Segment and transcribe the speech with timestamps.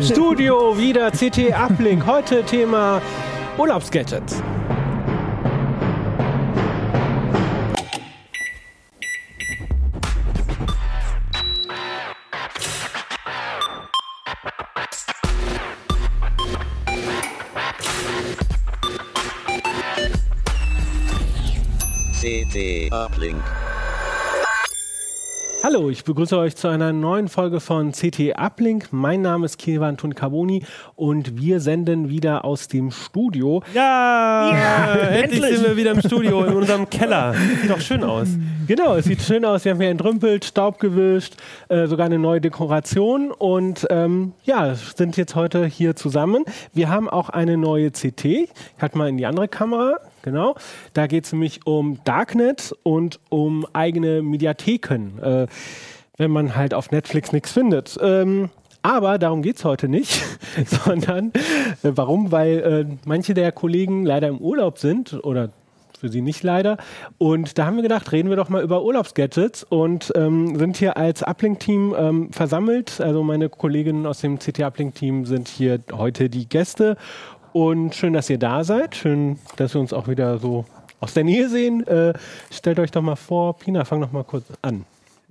[0.00, 2.06] Im Studio wieder CT Uplink.
[2.06, 3.02] Heute Thema
[3.58, 4.42] Urlaubsgadgets.
[22.22, 23.59] CT Uplink.
[25.62, 28.88] Hallo, ich begrüße euch zu einer neuen Folge von CT Uplink.
[28.92, 30.64] Mein Name ist Kevan Tuncarboni
[30.96, 33.62] und wir senden wieder aus dem Studio.
[33.74, 37.34] Ja, ja endlich sind wir wieder im Studio, in unserem Keller.
[37.34, 38.28] Sieht doch schön aus.
[38.66, 39.66] Genau, es sieht schön aus.
[39.66, 41.34] Wir haben hier entrümpelt, Staub gewischt,
[41.68, 46.46] äh, sogar eine neue Dekoration und ähm, ja, sind jetzt heute hier zusammen.
[46.72, 48.24] Wir haben auch eine neue CT.
[48.24, 48.48] Ich
[48.80, 49.98] halte mal in die andere Kamera.
[50.22, 50.54] Genau.
[50.92, 55.46] Da geht es nämlich um Darknet und um eigene Mediatheken, äh,
[56.16, 57.98] wenn man halt auf Netflix nichts findet.
[58.02, 58.50] Ähm,
[58.82, 60.22] aber darum geht es heute nicht,
[60.66, 61.32] sondern
[61.82, 62.32] äh, warum?
[62.32, 65.50] Weil äh, manche der Kollegen leider im Urlaub sind oder
[65.98, 66.78] für sie nicht leider.
[67.18, 70.96] Und da haben wir gedacht, reden wir doch mal über Urlaubsgadgets und ähm, sind hier
[70.96, 73.00] als Uplink-Team ähm, versammelt.
[73.02, 76.96] Also meine Kolleginnen aus dem CT Uplink-Team sind hier heute die Gäste
[77.52, 78.94] und schön, dass ihr da seid.
[78.96, 80.64] Schön, dass wir uns auch wieder so
[81.00, 81.86] aus der Nähe sehen.
[81.86, 82.14] Äh,
[82.50, 83.56] stellt euch doch mal vor.
[83.56, 84.84] Pina, fang doch mal kurz an.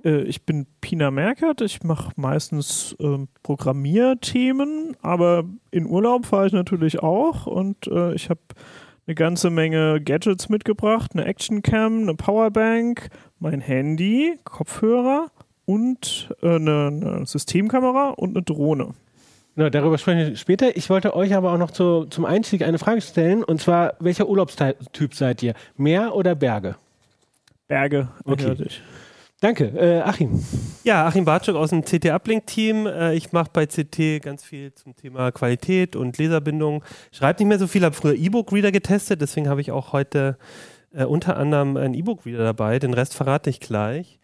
[0.03, 1.61] Äh, ich bin Pina Merkert.
[1.61, 7.47] Ich mache meistens äh, Programmierthemen, aber in Urlaub fahre ich natürlich auch.
[7.47, 8.41] Und äh, ich habe
[9.07, 11.11] eine ganze Menge Gadgets mitgebracht.
[11.13, 15.31] Eine Actioncam, eine Powerbank, mein Handy, Kopfhörer
[15.65, 18.93] und äh, eine, eine Systemkamera und eine Drohne.
[19.59, 20.77] Na, darüber sprechen wir später.
[20.77, 23.43] Ich wollte euch aber auch noch zu, zum Einstieg eine Frage stellen.
[23.43, 25.53] Und zwar, welcher Urlaubstyp seid ihr?
[25.75, 26.77] Meer oder Berge?
[27.67, 28.55] Berge, okay.
[29.41, 29.65] Danke.
[29.65, 30.41] Äh, Achim.
[30.85, 32.87] Ja, Achim Bartschuk aus dem CT Uplink-Team.
[32.87, 36.81] Äh, ich mache bei CT ganz viel zum Thema Qualität und Leserbindung.
[37.11, 40.37] Schreibe nicht mehr so viel, habe früher E-Book-Reader getestet, deswegen habe ich auch heute
[40.93, 42.79] äh, unter anderem einen E-Book-Reader dabei.
[42.79, 44.19] Den Rest verrate ich gleich.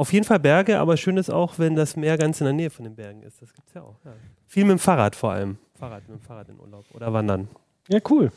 [0.00, 2.70] Auf jeden Fall Berge, aber schön ist auch, wenn das Meer ganz in der Nähe
[2.70, 3.42] von den Bergen ist.
[3.42, 3.96] Das gibt es ja auch.
[4.02, 4.12] Ja.
[4.46, 5.58] Viel mit dem Fahrrad vor allem.
[5.74, 7.48] Fahrrad mit dem Fahrrad in Urlaub oder wandern.
[7.86, 8.32] Ja, cool.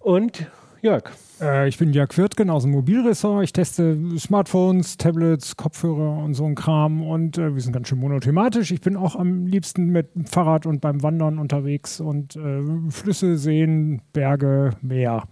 [0.00, 0.50] Und
[0.82, 1.04] Jörg?
[1.40, 3.44] Äh, ich bin Jörg Wirtgen aus dem Mobilressort.
[3.44, 7.08] Ich teste Smartphones, Tablets, Kopfhörer und so ein Kram.
[7.08, 8.72] Und äh, wir sind ganz schön monothematisch.
[8.72, 13.38] Ich bin auch am liebsten mit dem Fahrrad und beim Wandern unterwegs und äh, Flüsse,
[13.38, 15.22] Seen, Berge, Meer.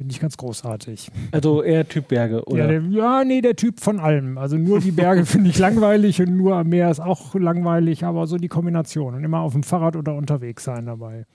[0.00, 1.10] Finde ich ganz großartig.
[1.30, 2.60] Also eher Typ Berge, oder?
[2.60, 4.38] Ja, der, ja, nee, der Typ von allem.
[4.38, 8.26] Also nur die Berge finde ich langweilig und nur am Meer ist auch langweilig, aber
[8.26, 9.14] so die Kombination.
[9.14, 11.26] Und immer auf dem Fahrrad oder unterwegs sein dabei.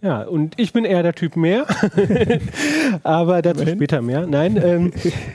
[0.00, 1.66] Ja, und ich bin eher der Typ mehr,
[3.02, 3.78] aber dazu Immerhin.
[3.78, 4.28] später mehr.
[4.28, 4.92] Nein, ähm,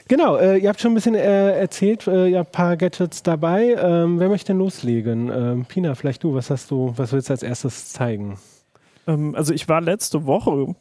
[0.08, 3.24] genau, äh, ihr habt schon ein bisschen äh, erzählt, äh, ihr habt ein paar Gadgets
[3.24, 3.75] dabei.
[3.78, 5.30] Ähm, wer möchte denn loslegen?
[5.36, 8.38] Ähm, Pina, vielleicht du, was hast du, was willst du als erstes zeigen?
[9.06, 10.75] Ähm, also ich war letzte Woche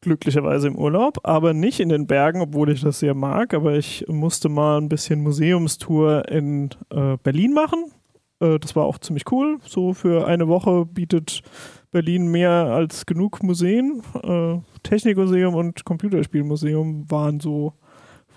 [0.00, 3.54] glücklicherweise im Urlaub, aber nicht in den Bergen, obwohl ich das sehr mag.
[3.54, 7.92] Aber ich musste mal ein bisschen Museumstour in äh, Berlin machen.
[8.40, 9.58] Äh, das war auch ziemlich cool.
[9.66, 11.42] So für eine Woche bietet
[11.90, 14.02] Berlin mehr als genug Museen.
[14.22, 17.74] Äh, Technikmuseum und Computerspielmuseum waren so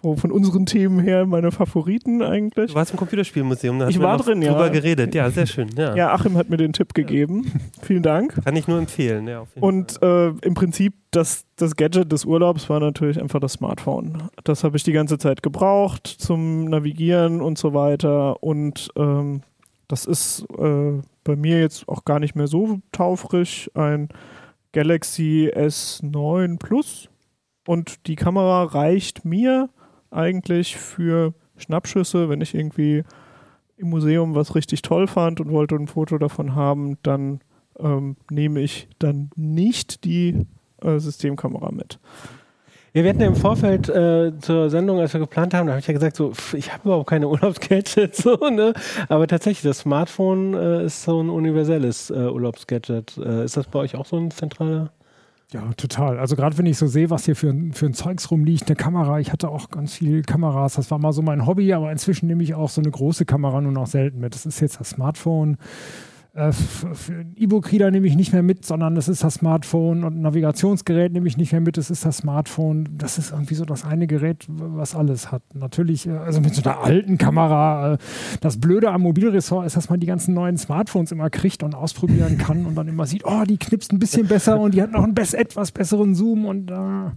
[0.02, 2.72] von unseren Themen her meine Favoriten eigentlich.
[2.72, 4.52] Du warst im Computerspielmuseum, da ich war drin, ja.
[4.52, 5.14] drüber geredet.
[5.14, 5.70] Ja, sehr schön.
[5.78, 5.96] Ja.
[5.96, 7.52] ja, Achim hat mir den Tipp gegeben.
[7.82, 8.44] Vielen Dank.
[8.44, 9.28] Kann ich nur empfehlen.
[9.28, 14.30] Ja, Und äh, im Prinzip das, das Gadget des Urlaubs war natürlich einfach das Smartphone.
[14.44, 18.42] Das habe ich die ganze Zeit gebraucht zum Navigieren und so weiter.
[18.42, 19.42] Und ähm,
[19.88, 23.70] das ist äh, bei mir jetzt auch gar nicht mehr so taufrisch.
[23.74, 24.10] Ein
[24.72, 27.10] Galaxy S9 Plus.
[27.68, 29.70] Und die Kamera reicht mir
[30.12, 33.04] eigentlich für Schnappschüsse, wenn ich irgendwie
[33.78, 37.42] im Museum was richtig toll fand und wollte ein Foto davon haben, dann
[37.80, 40.46] ähm, nehme ich dann nicht die
[40.82, 42.00] äh, Systemkamera mit.
[42.94, 45.80] Ja, wir hatten ja im Vorfeld äh, zur Sendung, als wir geplant haben, da habe
[45.80, 48.74] ich ja gesagt, so, ich habe überhaupt keine Urlaubsgadgets, so, ne?
[49.08, 53.18] Aber tatsächlich, das Smartphone äh, ist so ein universelles äh, Urlaubsgadget.
[53.18, 54.92] Äh, ist das bei euch auch so ein zentraler?
[55.54, 56.18] Ja, total.
[56.18, 59.20] Also gerade wenn ich so sehe, was hier für, für ein Zeugs rumliegt, eine Kamera,
[59.20, 62.42] ich hatte auch ganz viele Kameras, das war mal so mein Hobby, aber inzwischen nehme
[62.42, 64.34] ich auch so eine große Kamera nur noch selten mit.
[64.34, 65.58] Das ist jetzt das Smartphone.
[66.34, 66.54] Äh,
[67.36, 71.36] E-Book-Reader nehme ich nicht mehr mit, sondern das ist das Smartphone und Navigationsgerät nehme ich
[71.36, 72.88] nicht mehr mit, das ist das Smartphone.
[72.98, 75.44] Das ist irgendwie so das eine Gerät, was alles hat.
[75.54, 77.94] Natürlich, äh, also mit so einer alten Kamera.
[77.94, 77.98] Äh,
[78.40, 82.38] das Blöde am Mobilressort ist, dass man die ganzen neuen Smartphones immer kriegt und ausprobieren
[82.38, 85.04] kann und dann immer sieht, oh, die knipst ein bisschen besser und die hat noch
[85.04, 87.12] einen etwas besseren Zoom und äh,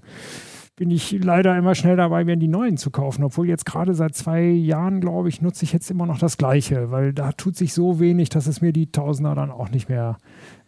[0.76, 3.22] bin ich leider immer schnell dabei, mir die neuen zu kaufen.
[3.22, 6.90] Obwohl jetzt gerade seit zwei Jahren, glaube ich, nutze ich jetzt immer noch das Gleiche,
[6.90, 10.18] weil da tut sich so wenig, dass es mir die Tausender dann auch nicht mehr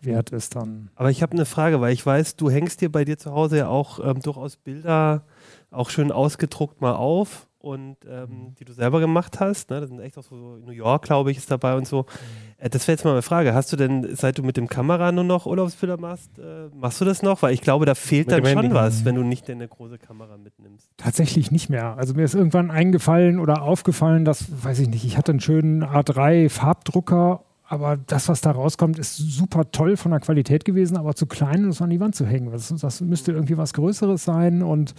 [0.01, 0.91] wert ist dann.
[0.95, 3.59] Aber ich habe eine Frage, weil ich weiß, du hängst dir bei dir zu Hause
[3.59, 5.25] ja auch ähm, durchaus Bilder
[5.71, 9.71] auch schön ausgedruckt mal auf und ähm, die du selber gemacht hast.
[9.71, 9.81] Ne?
[9.81, 12.03] Das sind echt auch so New York, glaube ich, ist dabei und so.
[12.03, 13.53] Äh, das wäre jetzt mal eine Frage.
[13.55, 17.05] Hast du denn, seit du mit dem Kamera nur noch Urlaubsbilder machst, äh, machst du
[17.05, 17.43] das noch?
[17.43, 18.75] Weil ich glaube, da fehlt Mit dann schon Handy.
[18.75, 20.89] was, wenn du nicht deine große Kamera mitnimmst.
[20.97, 21.97] Tatsächlich nicht mehr.
[21.99, 25.85] Also mir ist irgendwann eingefallen oder aufgefallen, dass, weiß ich nicht, ich hatte einen schönen
[25.85, 31.15] A3 Farbdrucker, aber das, was da rauskommt, ist super toll von der Qualität gewesen, aber
[31.15, 32.53] zu klein, um es an die Wand zu hängen.
[32.53, 34.95] Das, das müsste irgendwie was Größeres sein und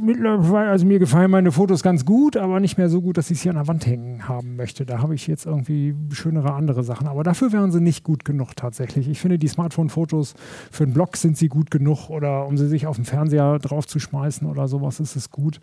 [0.00, 3.40] mittlerweile, also mir gefallen meine Fotos ganz gut, aber nicht mehr so gut, dass ich
[3.40, 4.86] sie an der Wand hängen haben möchte.
[4.86, 7.08] Da habe ich jetzt irgendwie schönere andere Sachen.
[7.08, 9.08] Aber dafür wären sie nicht gut genug tatsächlich.
[9.08, 10.34] Ich finde, die Smartphone-Fotos
[10.70, 14.46] für einen Blog sind sie gut genug oder um sie sich auf dem Fernseher draufzuschmeißen
[14.48, 15.60] oder sowas ist es gut.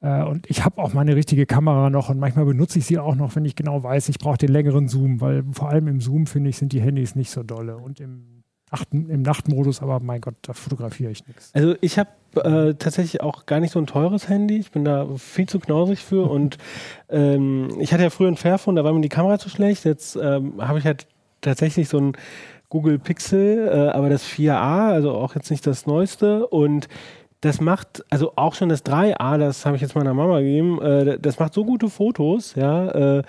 [0.00, 3.14] Äh, und ich habe auch meine richtige Kamera noch und manchmal benutze ich sie auch
[3.14, 6.26] noch, wenn ich genau weiß, ich brauche den längeren Zoom, weil vor allem im Zoom,
[6.26, 7.76] finde ich, sind die Handys nicht so dolle.
[7.76, 8.37] Und im,
[8.90, 11.50] Im Nachtmodus, aber mein Gott, da fotografiere ich nichts.
[11.54, 14.58] Also ich habe äh, tatsächlich auch gar nicht so ein teures Handy.
[14.58, 16.58] Ich bin da viel zu knausig für und
[17.08, 19.84] ähm, ich hatte ja früher ein Fairphone, da war mir die Kamera zu schlecht.
[19.84, 21.06] Jetzt ähm, habe ich halt
[21.40, 22.12] tatsächlich so ein
[22.68, 26.88] Google Pixel, äh, aber das 4a, also auch jetzt nicht das neueste und
[27.40, 31.18] das macht, also auch schon das 3a, das habe ich jetzt meiner Mama gegeben, äh,
[31.18, 33.22] das macht so gute Fotos, ja, äh,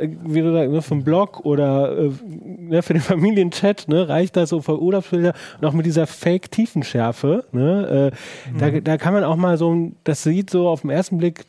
[0.00, 4.36] wie du sagst, ne, für einen Blog oder äh, ne, für den Familienchat, ne, reicht
[4.36, 7.44] das so für Urlaubsbilder und auch mit dieser Fake-Tiefenschärfe.
[7.52, 11.18] Ne, äh, da, da kann man auch mal so, das sieht so auf den ersten
[11.18, 11.44] Blick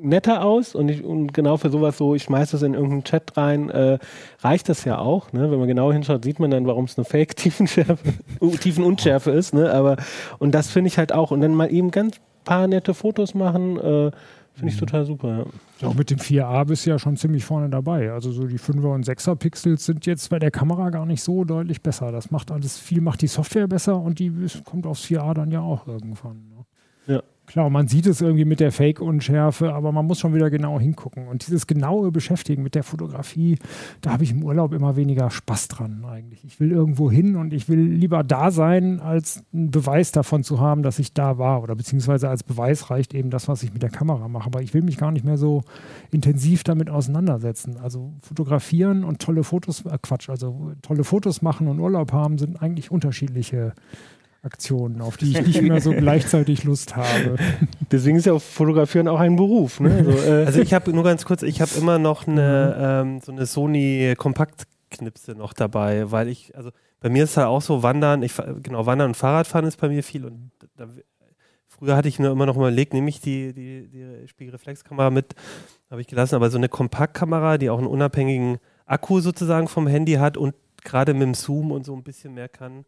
[0.00, 3.36] netter aus und, ich, und genau für sowas so, ich schmeiß das in irgendeinen Chat
[3.36, 3.98] rein, äh,
[4.40, 5.32] reicht das ja auch.
[5.32, 5.50] Ne?
[5.50, 7.98] Wenn man genau hinschaut, sieht man dann, warum es eine Fake-Tiefenschärfe,
[8.60, 9.54] Tiefenunschärfe ist.
[9.54, 9.72] Ne?
[9.72, 9.96] Aber,
[10.38, 11.30] und das finde ich halt auch.
[11.30, 14.10] Und dann mal eben ganz paar nette Fotos machen, äh,
[14.56, 15.46] finde ich total super.
[15.80, 15.88] Ja.
[15.88, 18.10] Auch mit dem 4a bist du ja schon ziemlich vorne dabei.
[18.10, 21.44] Also so die 5er und 6er Pixels sind jetzt bei der Kamera gar nicht so
[21.44, 22.10] deutlich besser.
[22.10, 24.32] Das macht alles viel, macht die Software besser und die
[24.64, 26.55] kommt aufs 4a dann ja auch irgendwann.
[27.46, 31.28] Klar, man sieht es irgendwie mit der Fake-Unschärfe, aber man muss schon wieder genau hingucken.
[31.28, 33.58] Und dieses genaue Beschäftigen mit der Fotografie,
[34.00, 36.44] da habe ich im Urlaub immer weniger Spaß dran eigentlich.
[36.44, 40.60] Ich will irgendwo hin und ich will lieber da sein, als einen Beweis davon zu
[40.60, 41.62] haben, dass ich da war.
[41.62, 44.46] Oder beziehungsweise als Beweis reicht eben das, was ich mit der Kamera mache.
[44.46, 45.62] Aber ich will mich gar nicht mehr so
[46.10, 47.76] intensiv damit auseinandersetzen.
[47.80, 52.60] Also fotografieren und tolle Fotos, äh Quatsch, also tolle Fotos machen und Urlaub haben sind
[52.60, 53.72] eigentlich unterschiedliche
[54.46, 57.36] Aktionen, auf die ich nicht immer so gleichzeitig Lust habe.
[57.90, 59.80] Deswegen ist ja Fotografieren auch ein Beruf.
[59.80, 59.92] Ne?
[59.92, 63.32] Also, äh, Also ich habe nur ganz kurz, ich habe immer noch eine ähm, so
[63.32, 66.70] eine Sony Kompaktknipse noch dabei, weil ich, also
[67.00, 68.32] bei mir ist halt auch so Wandern, ich
[68.62, 70.88] genau Wandern und Fahrradfahren ist bei mir viel und da,
[71.66, 75.34] früher hatte ich nur immer noch überlegt, nehme ich die, die, die Spiegelreflexkamera mit,
[75.90, 80.14] habe ich gelassen, aber so eine Kompaktkamera, die auch einen unabhängigen Akku sozusagen vom Handy
[80.14, 80.54] hat und
[80.84, 82.84] gerade mit dem Zoom und so ein bisschen mehr kann,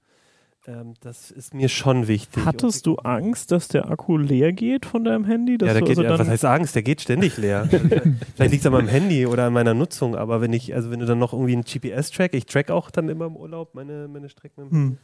[0.69, 2.45] ähm, das ist mir schon wichtig.
[2.45, 5.53] Hattest du Angst, dass der Akku leer geht von deinem Handy?
[5.53, 6.75] Ja, der geht, also ja, was heißt Angst?
[6.75, 7.67] Der geht ständig leer.
[8.37, 11.01] Vielleicht liegt es an meinem Handy oder an meiner Nutzung, aber wenn ich, also wenn
[11.01, 14.29] du dann noch irgendwie einen GPS-Track, ich track auch dann immer im Urlaub meine, meine
[14.29, 14.71] Strecken.
[14.71, 14.99] Hm.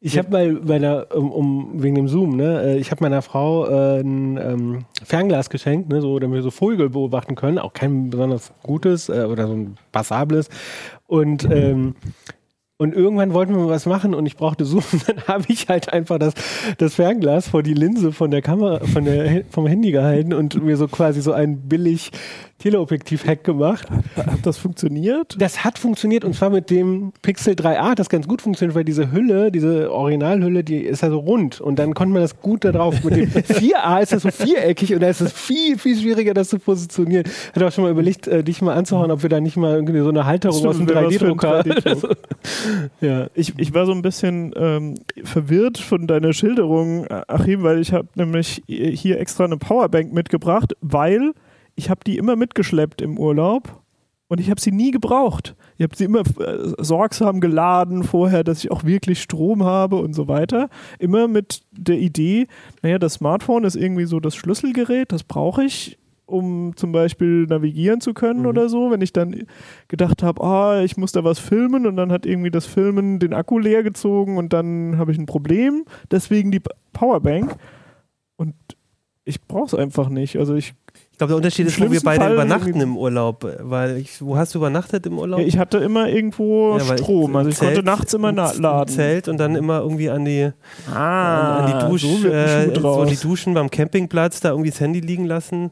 [0.00, 3.22] Ich habe bei, bei einer, um, um, wegen dem Zoom, ne, äh, ich habe meiner
[3.22, 7.72] Frau äh, ein ähm, Fernglas geschenkt, ne, so, damit wir so Vögel beobachten können, auch
[7.72, 10.50] kein besonders gutes äh, oder so ein passables.
[11.06, 11.94] Und ähm,
[12.80, 14.84] und irgendwann wollten wir mal was machen und ich brauchte Zoom.
[15.06, 16.34] Dann habe ich halt einfach das,
[16.78, 20.76] das Fernglas vor die Linse von der Kamera, von der, vom Handy gehalten und mir
[20.76, 22.12] so quasi so ein billig
[22.58, 23.88] Teleobjektiv-Hack gemacht.
[24.16, 25.36] Hat das funktioniert?
[25.38, 28.84] Das hat funktioniert und zwar mit dem Pixel 3a hat das ganz gut funktioniert, weil
[28.84, 32.64] diese Hülle, diese Originalhülle, die ist ja so rund und dann konnte man das gut
[32.64, 33.02] da drauf.
[33.02, 36.48] Mit dem 4a ist das so viereckig und da ist es viel, viel schwieriger, das
[36.48, 37.24] zu positionieren.
[37.26, 39.74] Ich hatte auch schon mal überlegt, äh, dich mal anzuhauen, ob wir da nicht mal
[39.74, 41.60] irgendwie so eine Halterung aus dem Stimmt, wäre was für ein 3D-Drucker.
[41.60, 42.16] 3D-Druck.
[43.00, 43.28] Ja.
[43.34, 44.94] Ich, ich war so ein bisschen ähm,
[45.24, 51.32] verwirrt von deiner Schilderung, Achim, weil ich habe nämlich hier extra eine Powerbank mitgebracht, weil
[51.74, 53.82] ich habe die immer mitgeschleppt im Urlaub
[54.28, 55.56] und ich habe sie nie gebraucht.
[55.78, 60.12] Ich habe sie immer äh, sorgsam geladen vorher, dass ich auch wirklich Strom habe und
[60.12, 60.68] so weiter.
[60.98, 62.46] Immer mit der Idee,
[62.82, 65.98] naja, das Smartphone ist irgendwie so das Schlüsselgerät, das brauche ich,
[66.28, 68.46] um zum Beispiel navigieren zu können Mhm.
[68.46, 68.90] oder so.
[68.90, 69.46] Wenn ich dann
[69.88, 73.32] gedacht habe, ah, ich muss da was filmen und dann hat irgendwie das Filmen den
[73.34, 75.84] Akku leer gezogen und dann habe ich ein Problem.
[76.10, 76.60] Deswegen die
[76.92, 77.56] Powerbank.
[79.28, 80.36] Ich brauche es einfach nicht.
[80.38, 80.74] Also ich
[81.12, 83.44] Ich glaube, der Unterschied ist, wo wir beide Fall übernachten im Urlaub.
[83.60, 85.40] Weil ich, wo hast du übernachtet im Urlaub?
[85.40, 88.88] Ja, ich hatte immer irgendwo Ja, Strom, also ich Zelt- konnte nachts immer laden.
[88.88, 90.50] Zelt und dann immer irgendwie an die,
[90.94, 95.00] Ah, an die Dusch, so äh, so die Duschen beim Campingplatz, da irgendwie das Handy
[95.00, 95.70] liegen lassen.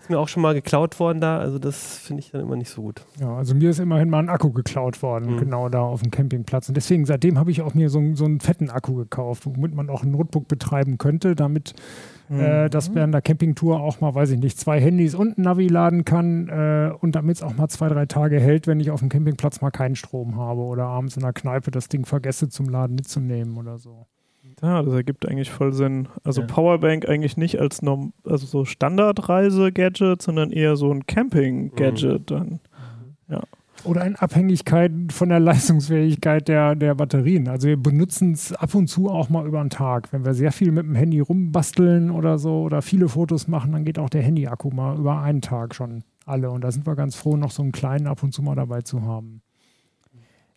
[0.00, 1.38] Ist mir auch schon mal geklaut worden da.
[1.38, 3.00] Also das finde ich dann immer nicht so gut.
[3.18, 5.38] Ja, also mir ist immerhin mal ein Akku geklaut worden, Mhm.
[5.38, 6.68] genau da auf dem Campingplatz.
[6.68, 9.74] Und deswegen, seitdem habe ich auch mir so, einen- so einen fetten Akku gekauft, womit
[9.74, 11.74] man auch ein Notebook betreiben könnte, damit
[12.30, 15.68] äh, dass während der Campingtour auch mal, weiß ich nicht, zwei Handys und ein Navi
[15.68, 19.00] laden kann äh, und damit es auch mal zwei, drei Tage hält, wenn ich auf
[19.00, 22.68] dem Campingplatz mal keinen Strom habe oder abends in der Kneipe das Ding vergesse zum
[22.68, 24.06] Laden mitzunehmen oder so.
[24.60, 26.08] Ja, das ergibt eigentlich voll Sinn.
[26.24, 26.46] Also Ja.
[26.46, 32.60] Powerbank eigentlich nicht als norm also so Standardreise-Gadget, sondern eher so ein Camping-Gadget dann.
[33.84, 37.48] Oder in Abhängigkeit von der Leistungsfähigkeit der, der Batterien.
[37.48, 40.12] Also wir benutzen es ab und zu auch mal über den Tag.
[40.12, 43.84] Wenn wir sehr viel mit dem Handy rumbasteln oder so oder viele Fotos machen, dann
[43.84, 46.50] geht auch der Handy-Akku mal über einen Tag schon alle.
[46.50, 48.82] Und da sind wir ganz froh, noch so einen kleinen ab und zu mal dabei
[48.82, 49.42] zu haben.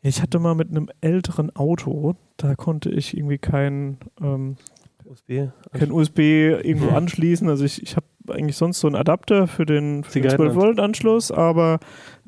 [0.02, 4.56] Ich hatte mal mit einem älteren Auto, da konnte ich irgendwie kein, ähm,
[5.04, 5.50] USB.
[5.74, 7.50] kein USB irgendwo anschließen.
[7.50, 11.32] Also ich, ich habe eigentlich sonst so einen Adapter für den, für den Zigarettenanschluss.
[11.32, 11.80] 12-Volt-Anschluss, aber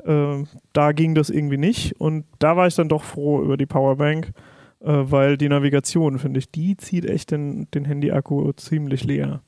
[0.05, 1.99] ähm, da ging das irgendwie nicht.
[1.99, 4.31] Und da war ich dann doch froh über die Powerbank,
[4.81, 9.41] äh, weil die Navigation, finde ich, die zieht echt den, den Handy-Akku ziemlich leer.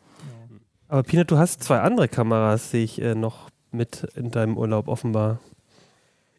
[0.90, 4.88] Aber Peanut, du hast zwei andere Kameras, sehe ich äh, noch mit in deinem Urlaub
[4.88, 5.40] offenbar.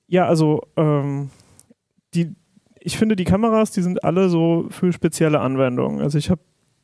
[0.08, 1.30] Ja, also ähm,
[2.14, 2.34] die,
[2.80, 6.00] ich finde die Kameras, die sind alle so für spezielle Anwendungen.
[6.00, 6.40] Also ich habe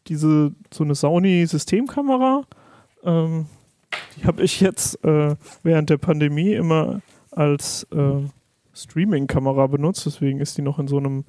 [0.07, 2.45] diese so eine Sony-Systemkamera,
[3.07, 3.47] ähm,
[4.17, 8.27] die habe ich jetzt äh, während der Pandemie immer als äh,
[8.75, 11.25] Streaming-Kamera benutzt, deswegen ist die noch in so einem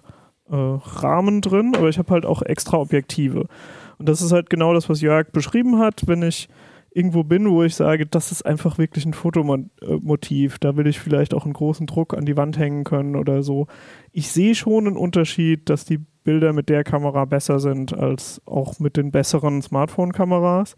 [0.49, 3.47] äh, Rahmen drin, aber ich habe halt auch extra Objektive.
[3.97, 6.49] Und das ist halt genau das, was Jörg beschrieben hat, wenn ich
[6.91, 11.33] irgendwo bin, wo ich sage, das ist einfach wirklich ein Fotomotiv, da will ich vielleicht
[11.33, 13.67] auch einen großen Druck an die Wand hängen können oder so.
[14.11, 18.79] Ich sehe schon einen Unterschied, dass die Bilder mit der Kamera besser sind als auch
[18.79, 20.75] mit den besseren Smartphone-Kameras.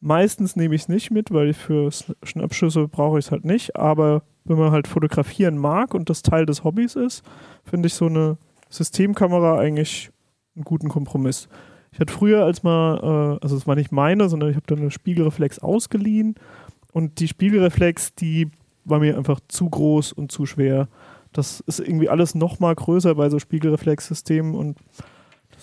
[0.00, 1.90] Meistens nehme ich es nicht mit, weil für
[2.22, 3.76] Schnappschüsse brauche ich es halt nicht.
[3.76, 7.24] Aber wenn man halt fotografieren mag und das Teil des Hobbys ist,
[7.64, 8.38] finde ich so eine
[8.68, 10.10] Systemkamera eigentlich
[10.54, 11.48] einen guten Kompromiss.
[11.92, 14.80] Ich hatte früher als mal, äh, also es war nicht meine, sondern ich habe dann
[14.80, 16.34] eine Spiegelreflex ausgeliehen
[16.92, 18.50] und die Spiegelreflex, die
[18.84, 20.88] war mir einfach zu groß und zu schwer.
[21.32, 24.78] Das ist irgendwie alles noch mal größer bei so Spiegelreflexsystemen und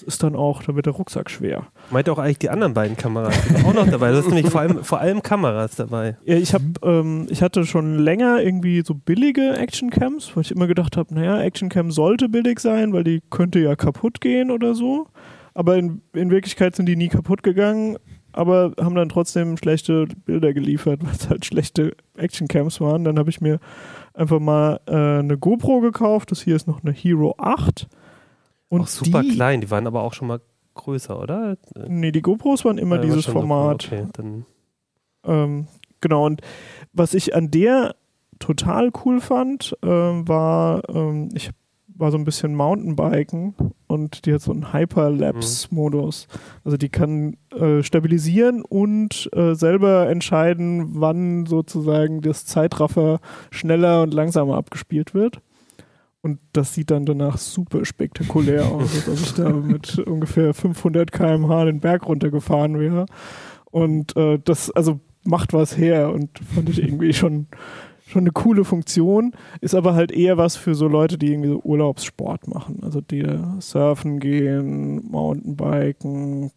[0.06, 1.68] ist dann auch, da wird der Rucksack schwer.
[1.92, 4.12] Meint auch eigentlich die anderen beiden Kameras auch noch dabei.
[4.12, 6.18] Du hast nämlich vor allem, vor allem Kameras dabei.
[6.26, 10.68] Ja, ich habe, ähm, ich hatte schon länger irgendwie so billige Actioncams, weil ich immer
[10.68, 15.08] gedacht habe, naja, Actioncam sollte billig sein, weil die könnte ja kaputt gehen oder so.
[15.54, 17.98] Aber in, in Wirklichkeit sind die nie kaputt gegangen,
[18.32, 23.04] aber haben dann trotzdem schlechte Bilder geliefert, weil es halt schlechte Actioncams waren.
[23.04, 23.60] Dann habe ich mir
[24.14, 26.32] einfach mal äh, eine GoPro gekauft.
[26.32, 27.88] Das hier ist noch eine Hero 8.
[28.74, 30.42] Und auch super die, klein, die waren aber auch schon mal
[30.74, 31.58] größer, oder?
[31.76, 33.48] Äh, Nee, die GoPros waren immer war dieses schon so cool.
[33.48, 33.86] Format.
[33.92, 34.06] Okay,
[35.26, 35.68] Ähm,
[36.02, 36.42] genau, und
[36.92, 37.96] was ich an der
[38.40, 41.52] total cool fand, ähm, war, ähm, ich
[41.96, 43.54] war so ein bisschen Mountainbiken
[43.88, 46.28] und die hat so einen Hyperlapse-Modus.
[46.64, 53.20] Also die kann äh, stabilisieren und äh, selber entscheiden, wann sozusagen das Zeitraffer
[53.52, 55.40] schneller und langsamer abgespielt wird.
[56.24, 61.12] Und das sieht dann danach super spektakulär aus, als ob ich da mit ungefähr 500
[61.12, 63.06] km/h den Berg runtergefahren wäre.
[63.72, 67.48] Und äh, das also macht was her und fand ich irgendwie schon,
[68.08, 69.34] schon eine coole Funktion.
[69.60, 72.80] Ist aber halt eher was für so Leute, die irgendwie so Urlaubssport machen.
[72.84, 73.26] Also die
[73.60, 76.52] surfen gehen, Mountainbiken,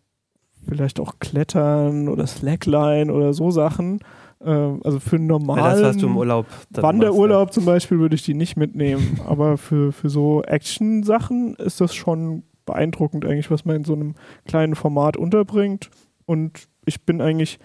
[0.68, 3.98] vielleicht auch klettern oder Slackline oder so Sachen.
[4.44, 8.22] Ähm, also für einen ja, normalen das, du im Urlaub Wanderurlaub zum Beispiel würde ich
[8.22, 9.20] die nicht mitnehmen.
[9.26, 14.14] Aber für, für so Action-Sachen ist das schon beeindruckend eigentlich, was man in so einem
[14.46, 15.90] kleinen Format unterbringt.
[16.26, 17.58] Und ich bin eigentlich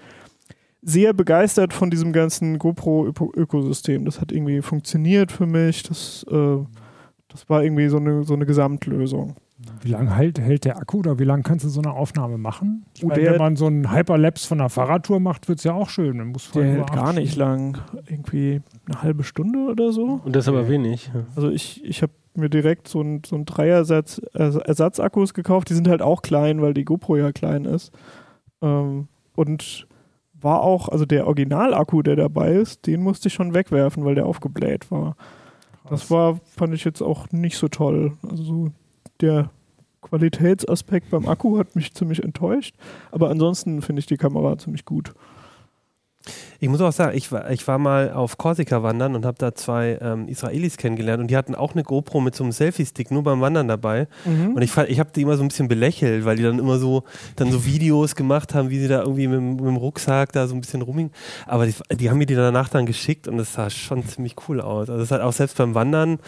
[0.82, 4.06] sehr begeistert von diesem ganzen GoPro-Ökosystem.
[4.06, 5.84] Das hat irgendwie funktioniert für mich.
[5.84, 6.58] Das, äh,
[7.28, 9.36] das war irgendwie so eine, so eine Gesamtlösung.
[9.82, 12.86] Wie lange hält, hält der Akku oder wie lange kannst du so eine Aufnahme machen?
[12.96, 15.64] Ich Oh, meine, der- wenn man so einen Hyperlapse von einer Fahrradtour macht, wird es
[15.64, 16.18] ja auch schön.
[16.20, 17.78] Dann muss Der man hält gar nicht lang.
[18.08, 20.22] Irgendwie eine halbe Stunde oder so.
[20.24, 21.12] Und das ist aber wenig.
[21.36, 25.70] Also ich, ich habe mir direkt so ein, so ein Dreiersatz Ers- Ersatzakkus gekauft.
[25.70, 27.92] Die sind halt auch klein, weil die GoPro ja klein ist.
[28.62, 29.88] Ähm, und
[30.40, 34.26] war auch, also der Originalakku, der dabei ist, den musste ich schon wegwerfen, weil der
[34.26, 35.16] aufgebläht war.
[35.90, 38.14] Das war, fand ich jetzt auch nicht so toll.
[38.30, 38.68] Also so
[39.22, 39.50] der
[40.02, 42.76] Qualitätsaspekt beim Akku hat mich ziemlich enttäuscht.
[43.12, 45.14] Aber ansonsten finde ich die Kamera ziemlich gut.
[46.60, 49.56] Ich muss auch sagen, ich war, ich war mal auf Korsika wandern und habe da
[49.56, 53.24] zwei ähm, Israelis kennengelernt und die hatten auch eine GoPro mit so einem Selfie-Stick nur
[53.24, 54.08] beim Wandern dabei.
[54.26, 54.54] Mhm.
[54.54, 57.04] Und ich, ich habe die immer so ein bisschen belächelt, weil die dann immer so
[57.36, 60.54] dann so Videos gemacht haben, wie sie da irgendwie mit, mit dem Rucksack da so
[60.54, 61.12] ein bisschen rumhingen.
[61.48, 64.62] Aber die, die haben mir die danach dann geschickt und das sah schon ziemlich cool
[64.62, 64.90] aus.
[64.90, 66.20] Also das hat auch selbst beim Wandern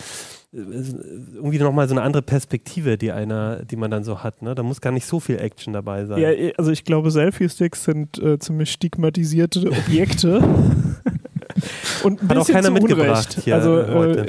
[0.53, 4.41] irgendwie nochmal so eine andere Perspektive, die einer, die man dann so hat.
[4.43, 4.53] Ne?
[4.53, 6.21] Da muss gar nicht so viel Action dabei sein.
[6.21, 10.43] Ja, also ich glaube, Selfie-Sticks sind äh, ziemlich stigmatisierte Objekte.
[12.03, 13.39] Und ein hat auch keiner mitgebracht.
[13.43, 14.27] Hier also äh,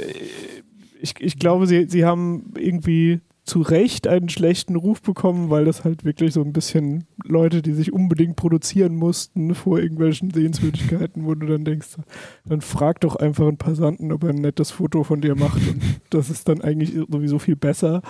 [0.99, 5.83] ich, ich glaube, sie, sie haben irgendwie zu Recht einen schlechten Ruf bekommen, weil das
[5.83, 11.35] halt wirklich so ein bisschen Leute, die sich unbedingt produzieren mussten vor irgendwelchen Sehenswürdigkeiten, wo
[11.35, 11.97] du dann denkst,
[12.45, 15.81] dann frag doch einfach einen Passanten, ob er ein nettes Foto von dir macht und
[16.09, 18.01] das ist dann eigentlich sowieso viel besser.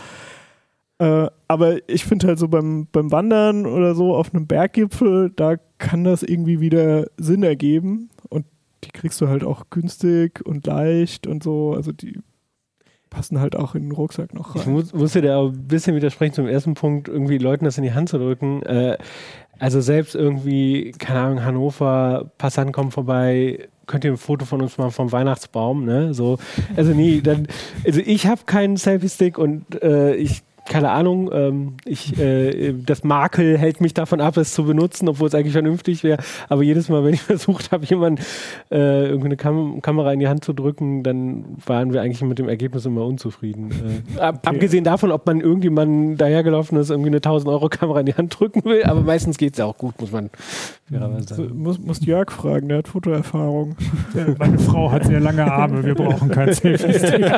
[0.99, 5.57] Äh, aber ich finde halt so beim, beim Wandern oder so auf einem Berggipfel, da
[5.77, 8.45] kann das irgendwie wieder Sinn ergeben und
[8.85, 12.21] die kriegst du halt auch günstig und leicht und so, also die
[13.09, 14.61] passen halt auch in den Rucksack noch rein.
[14.61, 17.83] Ich muss, musste da auch ein bisschen widersprechen zum ersten Punkt, irgendwie Leuten das in
[17.83, 18.63] die Hand zu drücken.
[18.63, 18.97] Äh,
[19.57, 24.77] also selbst irgendwie, keine Ahnung, Hannover, Passanten kommen vorbei, könnt ihr ein Foto von uns
[24.77, 26.13] machen vom Weihnachtsbaum, ne?
[26.13, 26.37] So,
[26.75, 27.47] also nie, dann,
[27.85, 33.57] also ich habe keinen Selfie-Stick und äh, ich keine Ahnung, ähm, ich, äh, das Makel
[33.57, 36.17] hält mich davon ab, es zu benutzen, obwohl es eigentlich vernünftig wäre.
[36.49, 38.19] Aber jedes Mal, wenn ich versucht habe, jemand
[38.71, 42.49] äh, irgendeine Kam Kamera in die Hand zu drücken, dann waren wir eigentlich mit dem
[42.49, 44.03] Ergebnis immer unzufrieden.
[44.17, 44.55] Äh, ab, okay.
[44.55, 48.39] Abgesehen davon, ob man irgendjemanden dahergelaufen ist, irgendwie eine 1000 Euro Kamera in die Hand
[48.39, 50.31] drücken will, aber meistens geht es ja auch gut, muss man
[50.89, 51.49] fairerweise sagen.
[51.49, 53.75] So, muss, muss Jörg fragen, der hat Fotoerfahrung.
[54.39, 57.31] Meine Frau hat sehr lange Arme, wir brauchen kein Selfie-Stick.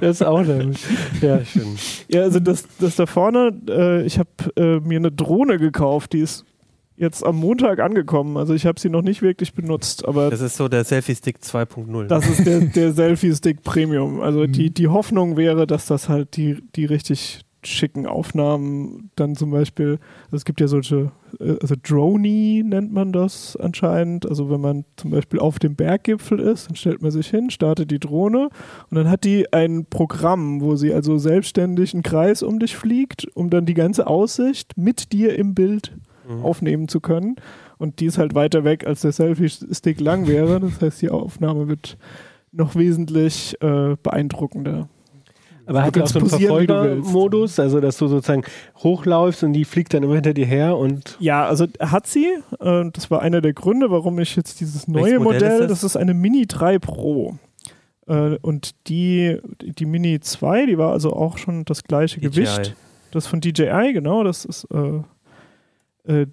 [0.00, 0.84] das ist auch nämlich.
[1.20, 1.76] Ja, schön.
[2.08, 6.20] Ja, also das, das da vorne, äh, ich habe äh, mir eine Drohne gekauft, die
[6.20, 6.44] ist
[6.96, 8.36] jetzt am Montag angekommen.
[8.36, 10.06] Also ich habe sie noch nicht wirklich benutzt.
[10.06, 12.06] Aber das ist so der Selfie-Stick 2.0.
[12.06, 14.20] Das ist der, der Selfie-Stick Premium.
[14.20, 14.52] Also mhm.
[14.52, 19.98] die, die Hoffnung wäre, dass das halt die, die richtig schicken Aufnahmen dann zum Beispiel,
[20.26, 21.10] also es gibt ja solche,
[21.40, 26.38] äh, also Droney nennt man das anscheinend, also wenn man zum Beispiel auf dem Berggipfel
[26.38, 28.50] ist, dann stellt man sich hin, startet die Drohne
[28.90, 33.26] und dann hat die ein Programm, wo sie also selbstständig einen Kreis um dich fliegt,
[33.34, 35.96] um dann die ganze Aussicht mit dir im Bild
[36.28, 36.44] mhm.
[36.44, 37.36] aufnehmen zu können
[37.78, 41.68] und die ist halt weiter weg, als der Selfie-Stick lang wäre, das heißt die Aufnahme
[41.68, 41.98] wird
[42.52, 44.88] noch wesentlich äh, beeindruckender.
[45.68, 48.42] Aber hat die auch so einen Verfolgermodus, also dass du sozusagen
[48.78, 51.16] hochläufst und die fliegt dann immer hinter dir her und.
[51.20, 52.26] Ja, also hat sie.
[52.58, 55.80] Äh, das war einer der Gründe, warum ich jetzt dieses neue Modell, Modell ist das?
[55.80, 55.84] das?
[55.84, 57.36] ist eine Mini 3 Pro.
[58.06, 62.30] Äh, und die, die Mini 2, die war also auch schon das gleiche DJI.
[62.30, 62.74] Gewicht.
[63.10, 65.02] Das von DJI, genau, das ist äh,
[66.12, 66.26] äh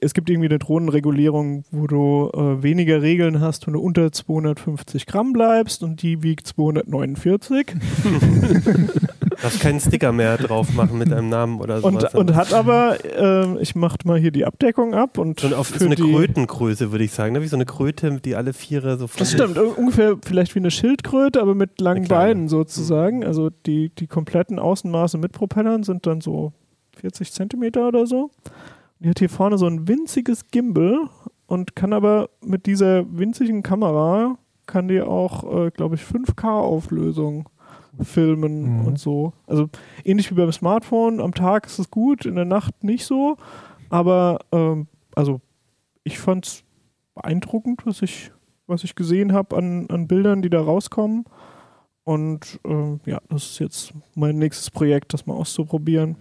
[0.00, 5.06] es gibt irgendwie eine Drohnenregulierung, wo du äh, weniger Regeln hast, wenn du unter 250
[5.06, 7.66] Gramm bleibst und die wiegt 249.
[9.42, 11.86] Darfst keinen Sticker mehr drauf machen mit deinem Namen oder so.
[11.86, 15.42] Und, und hat aber, äh, ich mach mal hier die Abdeckung ab und.
[15.42, 17.42] und auf so eine Krötengröße, würde ich sagen, ne?
[17.42, 21.40] wie so eine Kröte, die alle Viere so Das stimmt, ungefähr vielleicht wie eine Schildkröte,
[21.40, 23.18] aber mit langen Beinen sozusagen.
[23.18, 23.24] Mhm.
[23.24, 26.52] Also die, die kompletten Außenmaße mit Propellern sind dann so
[27.00, 28.30] 40 Zentimeter oder so.
[29.00, 31.08] Die hat hier vorne so ein winziges Gimbal
[31.46, 37.48] und kann aber mit dieser winzigen Kamera kann die auch, äh, glaube ich, 5K-Auflösung
[38.00, 38.86] filmen mhm.
[38.86, 39.32] und so.
[39.46, 39.68] Also
[40.04, 41.20] ähnlich wie beim Smartphone.
[41.20, 43.36] Am Tag ist es gut, in der Nacht nicht so.
[43.88, 45.40] Aber ähm, also
[46.04, 46.64] ich fand es
[47.14, 48.30] beeindruckend, was ich,
[48.66, 51.24] was ich gesehen habe an, an Bildern, die da rauskommen.
[52.04, 56.16] Und ähm, ja, das ist jetzt mein nächstes Projekt, das mal auszuprobieren.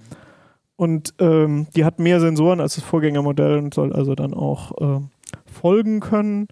[0.79, 5.01] Und ähm, die hat mehr Sensoren als das Vorgängermodell und soll also dann auch äh,
[5.45, 6.47] folgen können.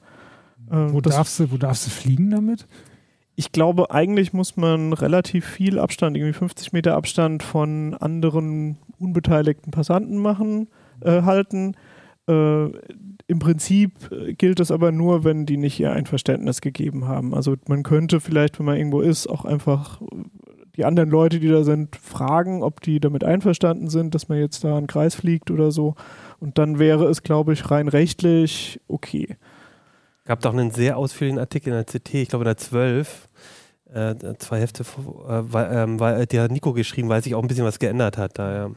[0.70, 2.68] Äh, wo, darfst du, wo darfst du fliegen damit?
[3.36, 9.72] Ich glaube, eigentlich muss man relativ viel Abstand, irgendwie 50 Meter Abstand von anderen unbeteiligten
[9.72, 10.68] Passanten machen,
[11.00, 11.78] äh, halten.
[12.28, 12.66] Äh,
[13.28, 13.94] Im Prinzip
[14.38, 17.34] gilt das aber nur, wenn die nicht ihr Einverständnis gegeben haben.
[17.34, 20.02] Also man könnte vielleicht, wenn man irgendwo ist, auch einfach
[20.78, 24.64] die anderen Leute, die da sind, fragen, ob die damit einverstanden sind, dass man jetzt
[24.64, 25.96] da einen Kreis fliegt oder so.
[26.40, 29.38] Und dann wäre es, glaube ich, rein rechtlich okay.
[30.26, 33.28] Gab doch einen sehr ausführlichen Artikel in der CT, ich glaube in der 12,
[33.92, 34.86] äh, zwei Hefte, äh,
[35.26, 38.38] weil, ähm, weil, äh, Nico geschrieben, weil sich auch ein bisschen was geändert hat.
[38.38, 38.72] Da, ja.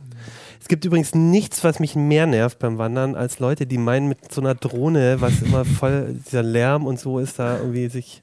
[0.60, 4.32] Es gibt übrigens nichts, was mich mehr nervt beim Wandern, als Leute, die meinen, mit
[4.32, 8.22] so einer Drohne, was immer voll dieser Lärm und so ist, da irgendwie sich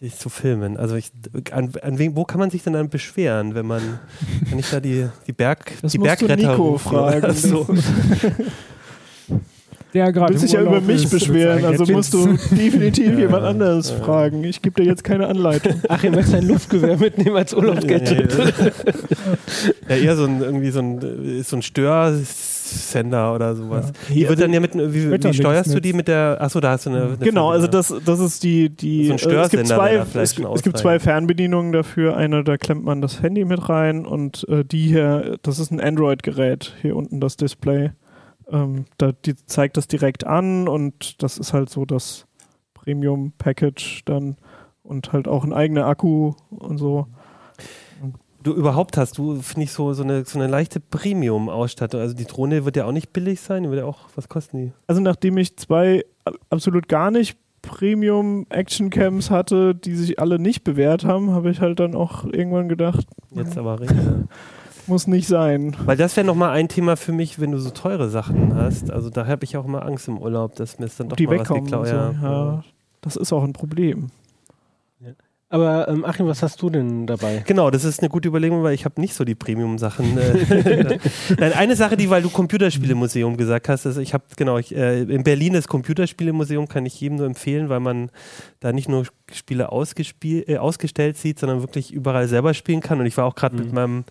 [0.00, 0.76] sich zu filmen.
[0.76, 1.12] Also ich,
[1.52, 4.00] an, an wen, wo kann man sich denn dann beschweren, wenn man,
[4.48, 6.88] kann ich da die, die, Berg, das die Bergretter Nico rufen?
[6.88, 7.32] Fragen.
[7.34, 7.66] So.
[9.92, 13.44] Der Du gerade willst dich ja über mich ist, beschweren, also musst du definitiv jemand
[13.44, 14.44] anderes fragen.
[14.44, 15.82] Ich gebe dir jetzt keine Anleitung.
[15.88, 18.32] Achim, möchtest du ein Luftgewehr mitnehmen als Urlaubsgadget?
[19.88, 21.62] Ja, eher so ein, irgendwie so ein, so ein
[22.70, 23.92] Störsender oder sowas.
[24.08, 26.86] Die wird dann ja mit, wie, wie steuerst du die mit der, achso, da hast
[26.86, 27.02] du eine.
[27.02, 30.38] eine Genau, also das, das ist die, die So ein äh, es gibt zwei, es,
[30.38, 30.98] es gibt zwei.
[30.98, 32.16] Fernbedienungen dafür.
[32.16, 35.80] Eine, da klemmt man das Handy mit rein und äh, die hier, das ist ein
[35.80, 37.90] Android-Gerät, hier unten das Display.
[38.50, 42.26] Ähm, da, die zeigt das direkt an und das ist halt so das
[42.74, 44.36] Premium-Package dann
[44.82, 47.06] und halt auch ein eigener Akku und so.
[48.42, 52.00] Du überhaupt hast du, finde ich, so, so, eine, so eine leichte Premium-Ausstattung.
[52.00, 54.56] Also die Drohne wird ja auch nicht billig sein, die wird ja auch, was kosten
[54.56, 54.72] die?
[54.86, 56.04] Also nachdem ich zwei
[56.48, 61.94] absolut gar nicht Premium-Action-Cams hatte, die sich alle nicht bewährt haben, habe ich halt dann
[61.94, 64.28] auch irgendwann gedacht, Jetzt aber reden.
[64.86, 65.76] muss nicht sein.
[65.84, 68.90] Weil das wäre nochmal ein Thema für mich, wenn du so teure Sachen hast.
[68.90, 71.26] Also da habe ich auch immer Angst im Urlaub, dass mir es dann doch die
[71.26, 71.94] mal was geklaut so.
[71.94, 72.12] ja.
[72.22, 72.64] ja,
[73.00, 74.10] das ist auch ein Problem.
[75.52, 77.42] Aber ähm, Achim, was hast du denn dabei?
[77.44, 80.16] Genau, das ist eine gute Überlegung, weil ich habe nicht so die Premium-Sachen.
[80.16, 80.98] Äh,
[81.38, 85.02] Nein, eine Sache, die, weil du Computerspielemuseum gesagt hast, ist, ich habe, genau, ich, äh,
[85.02, 88.10] in Berlin das Computerspielemuseum kann ich jedem nur empfehlen, weil man
[88.60, 93.00] da nicht nur Spiele äh, ausgestellt sieht, sondern wirklich überall selber spielen kann.
[93.00, 94.04] Und ich war auch gerade mit meinem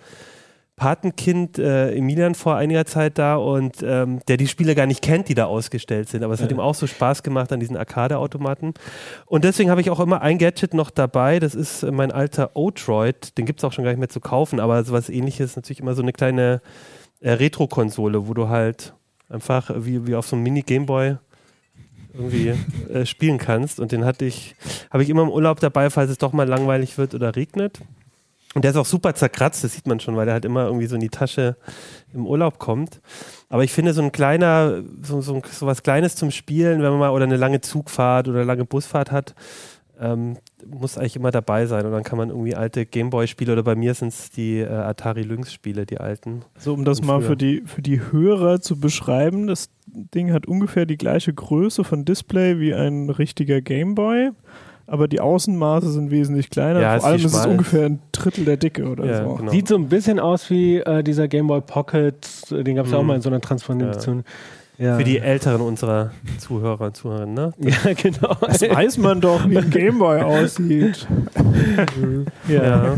[0.79, 5.27] Patenkind äh, Emilian vor einiger Zeit da und ähm, der die Spiele gar nicht kennt,
[5.27, 6.23] die da ausgestellt sind.
[6.23, 8.73] Aber es hat ihm auch so Spaß gemacht an diesen Arcade-Automaten.
[9.25, 11.39] Und deswegen habe ich auch immer ein Gadget noch dabei.
[11.39, 13.37] Das ist mein alter O-Droid.
[13.37, 15.81] Den gibt es auch schon gar nicht mehr zu kaufen, aber sowas ähnliches ist natürlich
[15.81, 16.61] immer so eine kleine
[17.19, 18.93] äh, Retro-Konsole, wo du halt
[19.27, 21.17] einfach wie, wie auf so einem Mini-Gameboy
[22.13, 22.53] irgendwie
[22.91, 23.81] äh, spielen kannst.
[23.81, 24.55] Und den hatte ich,
[24.91, 27.81] habe ich immer im Urlaub dabei, falls es doch mal langweilig wird oder regnet.
[28.55, 30.87] Und der ist auch super zerkratzt, das sieht man schon, weil der halt immer irgendwie
[30.87, 31.55] so in die Tasche
[32.13, 32.99] im Urlaub kommt.
[33.47, 36.99] Aber ich finde, so ein kleiner, so, so, so was Kleines zum Spielen, wenn man
[36.99, 39.35] mal oder eine lange Zugfahrt oder lange Busfahrt hat,
[39.99, 41.85] ähm, muss eigentlich immer dabei sein.
[41.85, 45.23] Und dann kann man irgendwie alte Gameboy-Spiele oder bei mir sind es die äh, Atari
[45.23, 46.43] Lynx-Spiele, die alten.
[46.57, 50.85] So, um das mal für die, für die Hörer zu beschreiben, das Ding hat ungefähr
[50.85, 54.31] die gleiche Größe von Display wie ein richtiger Gameboy,
[54.89, 56.81] aber die Außenmaße sind wesentlich kleiner.
[56.81, 59.35] Ja, ist Vor allem ist es ungefähr ein Drittel der Dicke oder Ja, so.
[59.35, 59.51] genau.
[59.51, 62.15] Sieht so ein bisschen aus wie äh, dieser Game Boy Pocket,
[62.51, 63.07] äh, den gab es ja auch Mhm.
[63.07, 64.23] mal in so einer Transformation.
[64.77, 64.95] Ja.
[64.97, 67.53] Für die Älteren unserer Zuhörer und Zuhörerinnen, ne?
[67.59, 68.33] ja, genau.
[68.39, 71.05] Das weiß man doch, wie ein Gameboy aussieht.
[72.47, 72.95] Ja.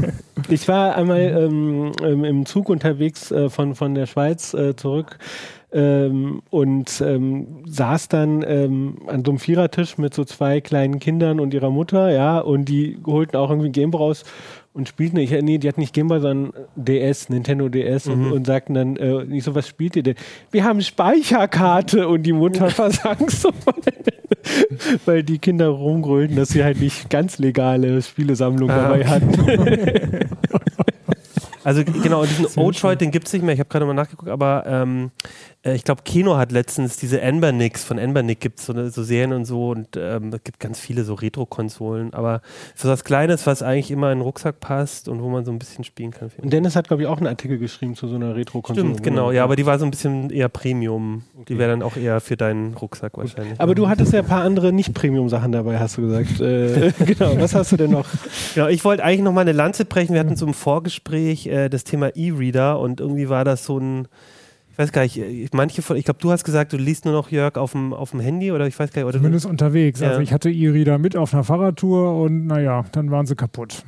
[0.49, 5.17] Ich war einmal ähm, ähm, im Zug unterwegs äh, von, von der Schweiz äh, zurück
[5.73, 11.39] ähm, und ähm, saß dann ähm, an so einem Vierertisch mit so zwei kleinen Kindern
[11.39, 14.23] und ihrer Mutter, ja, und die holten auch irgendwie Gameboy raus
[14.73, 18.73] und spielten, ich, nee, die hatten nicht Gameboy, sondern DS, Nintendo DS und, und sagten
[18.73, 20.15] dann, äh, nicht so, was spielt ihr denn?
[20.51, 23.51] Wir haben Speicherkarte und die Mutter versank so,
[25.05, 30.29] weil die Kinder rumgrölten, dass sie halt nicht ganz legale Spielesammlung Ah, dabei hatten.
[31.63, 33.53] Also genau, diesen O-Droid, den gibt es nicht mehr.
[33.53, 37.83] Ich habe gerade mal nachgeguckt, aber ähm, äh, ich glaube, Kino hat letztens diese Embernix,
[37.83, 40.79] von Embernix gibt es so, eine- so Serien und so und ähm, es gibt ganz
[40.79, 42.41] viele so Retro-Konsolen, aber
[42.75, 45.59] für was Kleines, was eigentlich immer in den Rucksack passt und wo man so ein
[45.59, 46.31] bisschen spielen kann.
[46.41, 48.87] Und Dennis hat, glaube ich, auch einen Artikel geschrieben zu so einer Retro-Konsole.
[48.87, 51.23] Stimmt, genau, ja, aber die war so ein bisschen eher Premium.
[51.47, 53.59] Die wäre dann auch eher für deinen Rucksack wahrscheinlich.
[53.61, 56.39] Aber du hattest ja ein paar andere Nicht-Premium-Sachen dabei, hast du gesagt.
[56.41, 58.07] äh, genau, was hast du denn noch?
[58.55, 60.13] Ja, ich wollte eigentlich noch mal eine Lanze brechen.
[60.13, 64.07] Wir hatten so im Vorgespräch äh, das Thema E-Reader und irgendwie war das so ein,
[64.71, 67.13] ich weiß gar nicht, äh, manche von, ich glaube, du hast gesagt, du liest nur
[67.13, 69.99] noch Jörg auf dem, auf dem Handy oder ich weiß gar nicht, oder Zumindest unterwegs.
[69.99, 70.09] Ja.
[70.09, 73.83] Also ich hatte E-Reader mit auf einer Fahrradtour und naja, dann waren sie kaputt.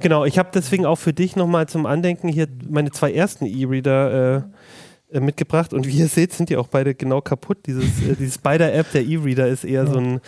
[0.00, 4.36] Genau, ich habe deswegen auch für dich nochmal zum Andenken hier meine zwei ersten E-Reader
[4.36, 4.42] äh,
[5.10, 5.72] äh, mitgebracht.
[5.72, 7.58] Und wie ihr seht, sind die auch beide genau kaputt.
[7.64, 10.20] Dieses, äh, die Spider-App, der E-Reader, ist eher so ein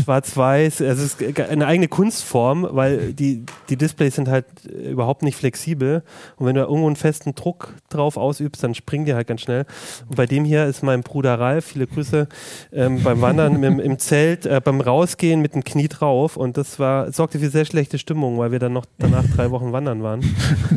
[0.00, 5.22] schwarz-weiß, also es ist eine eigene Kunstform, weil die, die Displays sind halt äh, überhaupt
[5.22, 6.04] nicht flexibel.
[6.36, 9.40] Und wenn du da irgendwo einen festen Druck drauf ausübst, dann springen die halt ganz
[9.40, 9.66] schnell.
[10.08, 12.28] Und bei dem hier ist mein Bruder Ralf, viele Grüße,
[12.72, 16.36] ähm, beim Wandern im, im Zelt, äh, beim Rausgehen mit dem Knie drauf.
[16.36, 19.72] Und das war, sorgte für sehr schlechte Stimmung, weil wir dann noch danach drei Wochen
[19.72, 20.20] wandern waren.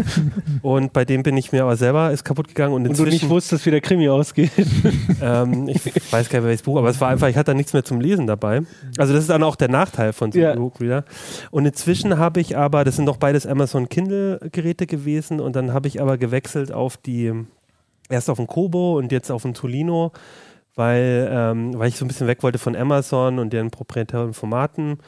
[0.63, 2.73] Und bei dem bin ich mir aber selber, ist kaputt gegangen.
[2.73, 4.51] Und Und inzwischen, nicht wusstest, wie der Krimi ausgeht.
[5.21, 7.73] ähm, ich weiß gar nicht, welches Buch, aber es war einfach, ich hatte da nichts
[7.73, 8.61] mehr zum Lesen dabei.
[8.97, 10.51] Also das ist dann auch der Nachteil von so Ja.
[10.51, 11.03] einem Bookreader.
[11.51, 15.73] Und inzwischen habe ich aber, das sind doch beides Amazon Kindle Geräte gewesen und dann
[15.73, 17.33] habe ich aber gewechselt auf die,
[18.09, 20.11] erst auf den Kobo und jetzt auf den Tolino,
[20.75, 24.99] weil, ähm, weil ich so ein bisschen weg wollte von Amazon und deren proprietären Formaten.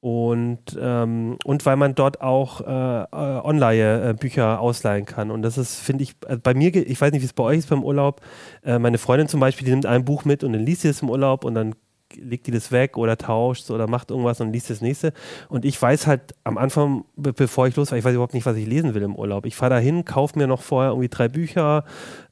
[0.00, 5.32] Und, ähm, und weil man dort auch äh, äh Online-Bücher äh, ausleihen kann.
[5.32, 7.58] Und das ist, finde ich, also bei mir, ich weiß nicht, wie es bei euch
[7.58, 8.20] ist beim Urlaub.
[8.64, 11.02] Äh, meine Freundin zum Beispiel, die nimmt ein Buch mit und dann liest sie es
[11.02, 11.74] im Urlaub und dann
[12.14, 15.12] legt die das weg oder tauscht oder macht irgendwas und liest das nächste.
[15.48, 18.66] Und ich weiß halt am Anfang, bevor ich losfahre, ich weiß überhaupt nicht, was ich
[18.66, 19.46] lesen will im Urlaub.
[19.46, 21.84] Ich fahre da hin, kaufe mir noch vorher irgendwie drei Bücher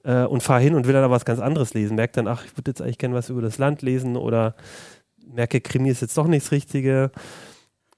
[0.04, 1.96] äh, und fahre hin und will dann was ganz anderes lesen.
[1.96, 4.54] Merke dann, ach, ich würde jetzt eigentlich gerne was über das Land lesen oder
[5.26, 7.10] merke, Krimi ist jetzt doch nichts Richtige.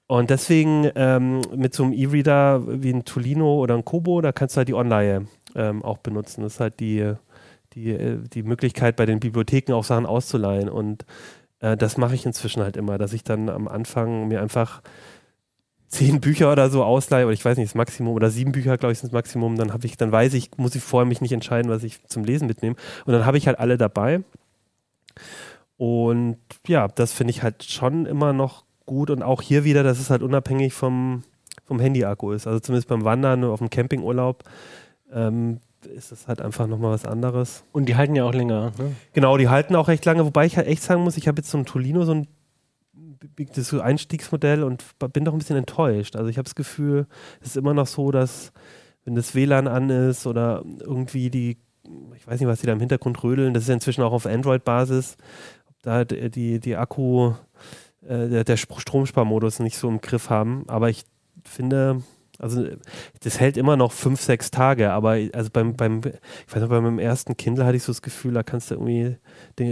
[0.09, 4.57] Und deswegen ähm, mit so einem E-Reader wie ein Tolino oder ein Kobo, da kannst
[4.57, 6.43] du halt die Online ähm, auch benutzen.
[6.43, 7.13] Das ist halt die,
[7.75, 10.71] die, äh, die Möglichkeit, bei den Bibliotheken auch Sachen auszuleihen.
[10.71, 11.05] Und
[11.61, 14.81] äh, das mache ich inzwischen halt immer, dass ich dann am Anfang mir einfach
[15.89, 18.93] zehn Bücher oder so ausleihe, oder ich weiß nicht, das Maximum, oder sieben Bücher, glaube
[18.93, 21.33] ich, sind das Maximum, dann habe ich, dann weiß ich, muss ich vorher mich nicht
[21.33, 22.77] entscheiden, was ich zum Lesen mitnehme.
[23.05, 24.23] Und dann habe ich halt alle dabei.
[25.77, 30.01] Und ja, das finde ich halt schon immer noch gut und auch hier wieder, dass
[30.01, 31.23] es halt unabhängig vom,
[31.65, 32.49] vom Handy-Akku ist.
[32.49, 34.43] Also zumindest beim Wandern auf dem Campingurlaub
[35.13, 35.61] ähm,
[35.95, 37.63] ist es halt einfach nochmal was anderes.
[37.71, 38.73] Und die halten ja auch länger.
[38.79, 38.97] Ne?
[39.13, 41.51] Genau, die halten auch recht lange, wobei ich halt echt sagen muss, ich habe jetzt
[41.51, 42.27] so ein Tolino, so ein
[43.55, 46.15] das Einstiegsmodell und bin doch ein bisschen enttäuscht.
[46.17, 47.07] Also ich habe das Gefühl,
[47.41, 48.53] es ist immer noch so, dass
[49.05, 51.59] wenn das WLAN an ist oder irgendwie die,
[52.15, 54.27] ich weiß nicht, was die da im Hintergrund rödeln, das ist ja inzwischen auch auf
[54.27, 55.17] Android-Basis,
[55.83, 57.33] da die, die Akku
[58.07, 60.65] äh, der, der Stromsparmodus nicht so im Griff haben.
[60.69, 61.05] Aber ich
[61.45, 62.03] finde,
[62.39, 62.65] also
[63.21, 66.01] das hält immer noch fünf, sechs Tage, aber also beim, beim,
[66.47, 68.77] ich weiß noch, bei meinem ersten Kindle hatte ich so das Gefühl, da kannst du
[68.77, 69.17] irgendwie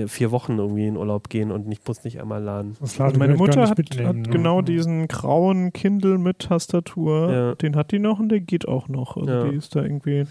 [0.09, 2.77] vier Wochen irgendwie in Urlaub gehen und ich muss nicht einmal laden.
[2.81, 4.23] Also meine Mutter hat, hat ne?
[4.23, 7.55] genau diesen grauen Kindle mit Tastatur, ja.
[7.55, 9.17] den hat die noch und der geht auch noch.
[9.17, 9.45] Also ja.
[9.49, 10.27] die ist da irgendwie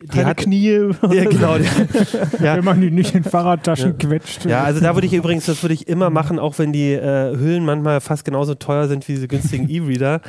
[0.00, 0.68] die hat, Knie.
[1.10, 1.56] Ja, genau.
[2.40, 2.56] ja.
[2.56, 4.08] Wenn man die nicht in Fahrradtaschen ja.
[4.08, 4.44] quetscht.
[4.44, 7.36] Ja, also da würde ich übrigens, das würde ich immer machen, auch wenn die äh,
[7.36, 10.20] Hüllen manchmal fast genauso teuer sind wie diese günstigen E-Reader.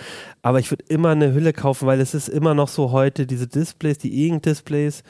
[0.41, 3.47] Aber ich würde immer eine Hülle kaufen, weil es ist immer noch so heute, diese
[3.47, 5.03] Displays, die E-Ink-Displays,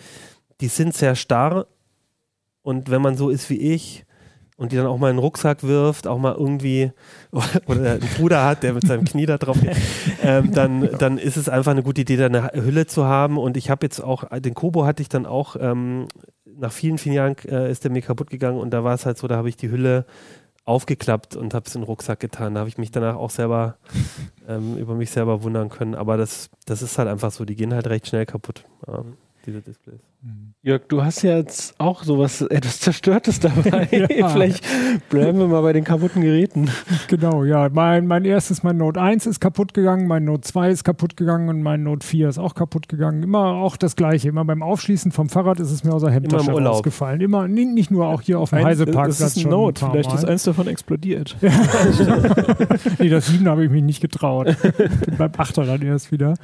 [0.60, 1.68] die sind sehr starr.
[2.62, 4.06] Und wenn man so ist wie ich,
[4.60, 6.92] und die dann auch mal in den Rucksack wirft, auch mal irgendwie
[7.66, 9.76] oder einen Bruder hat, der mit seinem Knie da drauf geht,
[10.22, 13.38] ähm, dann, dann ist es einfach eine gute Idee, da eine Hülle zu haben.
[13.38, 16.08] Und ich habe jetzt auch, den Kobo hatte ich dann auch, ähm,
[16.58, 19.18] nach vielen, vielen Jahren äh, ist der mir kaputt gegangen und da war es halt
[19.18, 20.06] so, da habe ich die Hülle
[20.66, 22.54] aufgeklappt und habe es in den Rucksack getan.
[22.54, 23.78] Da habe ich mich danach auch selber
[24.48, 25.96] ähm, über mich selber wundern können.
[25.96, 28.66] Aber das, das ist halt einfach so, die gehen halt recht schnell kaputt,
[29.46, 30.02] diese Displays.
[30.22, 30.50] Mhm.
[30.62, 33.88] Jörg, du hast ja jetzt auch sowas etwas Zerstörtes dabei.
[34.14, 34.28] ja.
[34.30, 34.66] Vielleicht
[35.10, 36.70] bleiben wir mal bei den kaputten Geräten.
[37.08, 37.70] Genau, ja.
[37.72, 41.50] Mein, mein erstes, mein Note 1 ist kaputt gegangen, mein Note 2 ist kaputt gegangen
[41.50, 43.24] und mein Note 4 ist auch kaputt gegangen.
[43.24, 44.30] Immer auch das Gleiche.
[44.30, 47.22] Immer beim Aufschließen vom Fahrrad ist es mir aus der Hemdtasche rausgefallen.
[47.22, 49.18] Immer, nicht nur auch hier auf dem Heiseparkplatz.
[49.18, 51.38] Das ist ein Note, ein vielleicht ist eins davon explodiert.
[51.42, 51.52] Ja.
[53.00, 54.56] nee, das 7 habe ich mich nicht getraut.
[54.78, 56.36] Bin beim 8er dann erst wieder.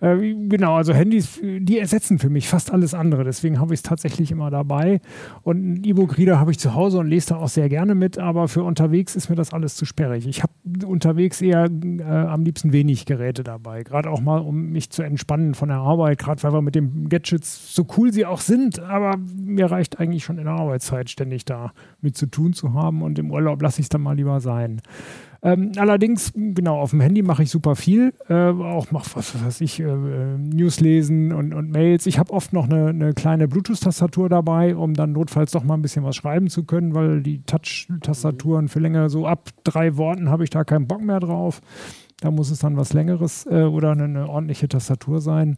[0.00, 0.16] Äh,
[0.48, 3.09] genau, also Handys, die ersetzen für mich fast alles andere.
[3.18, 5.00] Deswegen deswegen habe ich es tatsächlich immer dabei.
[5.42, 8.48] Und ein E-Book-Reader habe ich zu Hause und lese da auch sehr gerne mit, aber
[8.48, 10.26] für unterwegs ist mir das alles zu sperrig.
[10.26, 10.52] Ich habe
[10.86, 15.54] unterwegs eher äh, am liebsten wenig Geräte dabei, gerade auch mal, um mich zu entspannen
[15.54, 19.16] von der Arbeit, gerade weil wir mit den Gadgets, so cool sie auch sind, aber
[19.16, 23.18] mir reicht eigentlich schon in der Arbeitszeit ständig da mit zu tun zu haben und
[23.18, 24.80] im Urlaub lasse ich es dann mal lieber sein.
[25.42, 28.12] Ähm, allerdings, genau, auf dem Handy mache ich super viel.
[28.28, 32.06] Äh, auch mache, was weiß ich, äh, News lesen und, und Mails.
[32.06, 35.82] Ich habe oft noch eine, eine kleine Bluetooth-Tastatur dabei, um dann notfalls doch mal ein
[35.82, 40.44] bisschen was schreiben zu können, weil die Touch-Tastaturen für länger, so ab drei Worten habe
[40.44, 41.62] ich da keinen Bock mehr drauf.
[42.20, 45.56] Da muss es dann was Längeres äh, oder eine, eine, ordentliche Tastatur sein.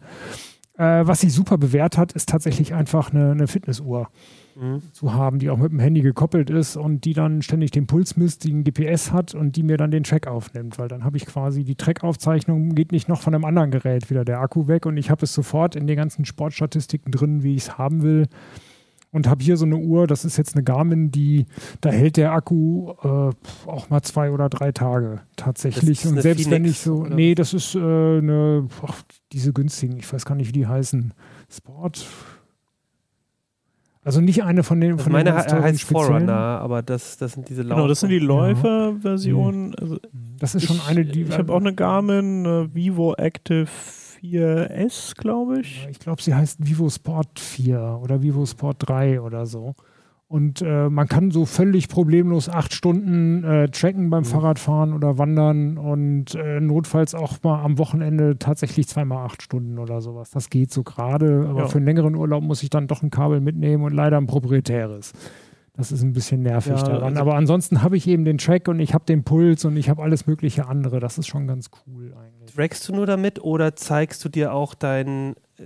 [0.79, 4.09] Äh, was sich super bewährt hat, ist tatsächlich einfach eine, eine Fitnessuhr
[4.55, 4.83] mhm.
[4.93, 8.17] zu haben, die auch mit dem Handy gekoppelt ist und die dann ständig den Puls
[8.17, 11.17] misst, die ein GPS hat und die mir dann den Track aufnimmt, weil dann habe
[11.17, 14.87] ich quasi die Track-Aufzeichnung geht nicht noch von einem anderen Gerät wieder der Akku weg
[14.87, 18.29] und ich habe es sofort in den ganzen Sportstatistiken drin, wie ich es haben will
[19.13, 21.47] und habe hier so eine Uhr, das ist jetzt eine Garmin, die,
[21.81, 23.31] da hält der Akku äh,
[23.67, 26.07] auch mal zwei oder drei Tage tatsächlich.
[26.07, 27.15] Und selbst Phoenix, wenn ich so, oder?
[27.15, 31.13] nee, das ist äh, eine, ach, diese günstigen, ich weiß gar nicht, wie die heißen.
[31.51, 32.07] Sport,
[34.05, 34.93] also nicht eine von den.
[34.93, 37.75] Also von meine den heißt Forerunner, aber das, das sind diese Läufer.
[37.77, 39.75] Genau, das sind die Läufer-Versionen.
[39.77, 39.99] Also
[40.39, 41.23] das ist schon eine, die.
[41.23, 43.69] Ich habe auch eine Garmin eine Vivo Active
[44.21, 45.87] 4S, glaube ich.
[45.91, 49.75] Ich glaube, sie heißt Vivo Sport 4 oder Vivo Sport 3 oder so.
[50.33, 54.29] Und äh, man kann so völlig problemlos acht Stunden äh, tracken beim mhm.
[54.29, 60.01] Fahrradfahren oder Wandern und äh, notfalls auch mal am Wochenende tatsächlich zweimal acht Stunden oder
[60.01, 60.31] sowas.
[60.31, 61.69] Das geht so gerade, aber ja.
[61.69, 65.13] für einen längeren Urlaub muss ich dann doch ein Kabel mitnehmen und leider ein proprietäres.
[65.75, 67.03] Das ist ein bisschen nervig Ja, daran.
[67.03, 69.91] also- Aber ansonsten habe ich eben den Track und ich habe den Puls und ich
[69.91, 70.99] habe alles mögliche andere.
[70.99, 72.55] Das ist schon ganz cool eigentlich.
[72.55, 75.65] Trackst du nur damit oder zeigst du dir auch deinen, äh,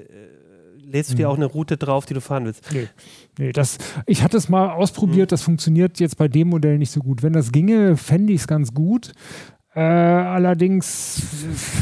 [0.91, 1.33] lädst du dir Mhm.
[1.33, 2.65] auch eine Route drauf, die du fahren willst?
[2.73, 2.89] Nee,
[3.39, 7.01] nee das, ich hatte es mal ausprobiert, das funktioniert jetzt bei dem Modell nicht so
[7.01, 7.23] gut.
[7.23, 9.13] Wenn das ginge, fände ich es ganz gut.
[9.77, 11.23] Äh, allerdings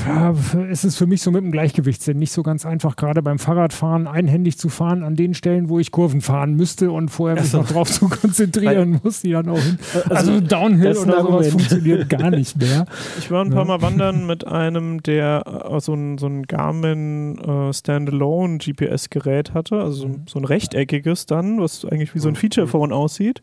[0.08, 3.38] äh, ist es für mich so mit dem Gleichgewichtssinn nicht so ganz einfach, gerade beim
[3.38, 7.50] Fahrradfahren einhändig zu fahren an den Stellen, wo ich Kurven fahren müsste und vorher mich
[7.52, 7.58] so.
[7.58, 9.78] noch drauf zu konzentrieren muss, die dann auch hin.
[10.10, 12.86] Also, Also, Downhill oder sowas funktioniert gar nicht mehr.
[13.20, 13.58] Ich war ein Ja.
[13.58, 19.54] paar Mal wandern mit einem, der äh, so ein, so ein Garmin äh, Standalone GPS-Gerät
[19.54, 23.40] hatte, also so, so ein rechteckiges dann, was eigentlich wie so ein Feature-Phone aussieht.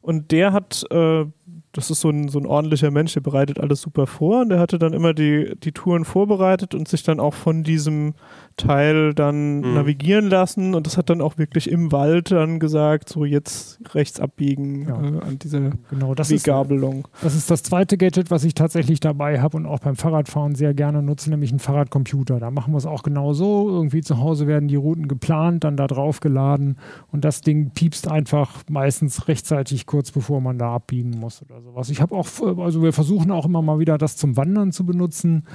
[0.00, 1.24] Und der hat, äh,
[1.72, 4.58] das ist so ein, so ein ordentlicher Mensch, der bereitet alles super vor und der
[4.60, 8.14] hatte dann immer die, die Touren vorbereitet und sich dann auch von diesem
[8.58, 9.74] Teil dann Mhm.
[9.74, 14.20] navigieren lassen und das hat dann auch wirklich im Wald dann gesagt, so jetzt rechts
[14.20, 14.94] abbiegen Ja.
[15.02, 17.08] äh, an dieser Genau, das ist, Weggabelung.
[17.22, 20.74] das ist das zweite Gadget, was ich tatsächlich dabei habe und auch beim Fahrradfahren sehr
[20.74, 22.38] gerne nutze, nämlich einen Fahrradcomputer.
[22.40, 23.70] Da machen wir es auch genau so.
[23.70, 26.76] Irgendwie zu Hause werden die Routen geplant, dann da drauf geladen
[27.10, 31.90] und das Ding piepst einfach meistens rechtzeitig kurz bevor man da abbiegen muss oder sowas.
[31.90, 32.26] Ich habe auch,
[32.58, 35.46] also wir versuchen auch immer mal wieder das zum Wandern zu benutzen.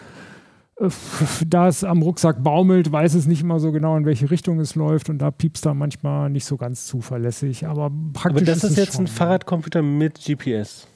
[0.79, 0.89] Äh,
[1.45, 4.75] Da es am Rucksack baumelt, weiß es nicht immer so genau, in welche Richtung es
[4.75, 7.65] läuft und da piepst da manchmal nicht so ganz zuverlässig.
[7.67, 10.87] Aber praktisch Aber das ist es jetzt schon, ein Fahrradcomputer mit GPS.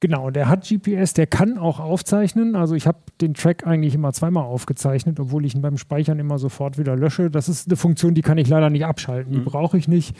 [0.00, 2.54] Genau, der hat GPS, der kann auch aufzeichnen.
[2.54, 6.38] Also ich habe den Track eigentlich immer zweimal aufgezeichnet, obwohl ich ihn beim Speichern immer
[6.38, 7.30] sofort wieder lösche.
[7.30, 9.32] Das ist eine Funktion, die kann ich leider nicht abschalten.
[9.32, 9.44] Die Mhm.
[9.44, 10.14] brauche ich nicht.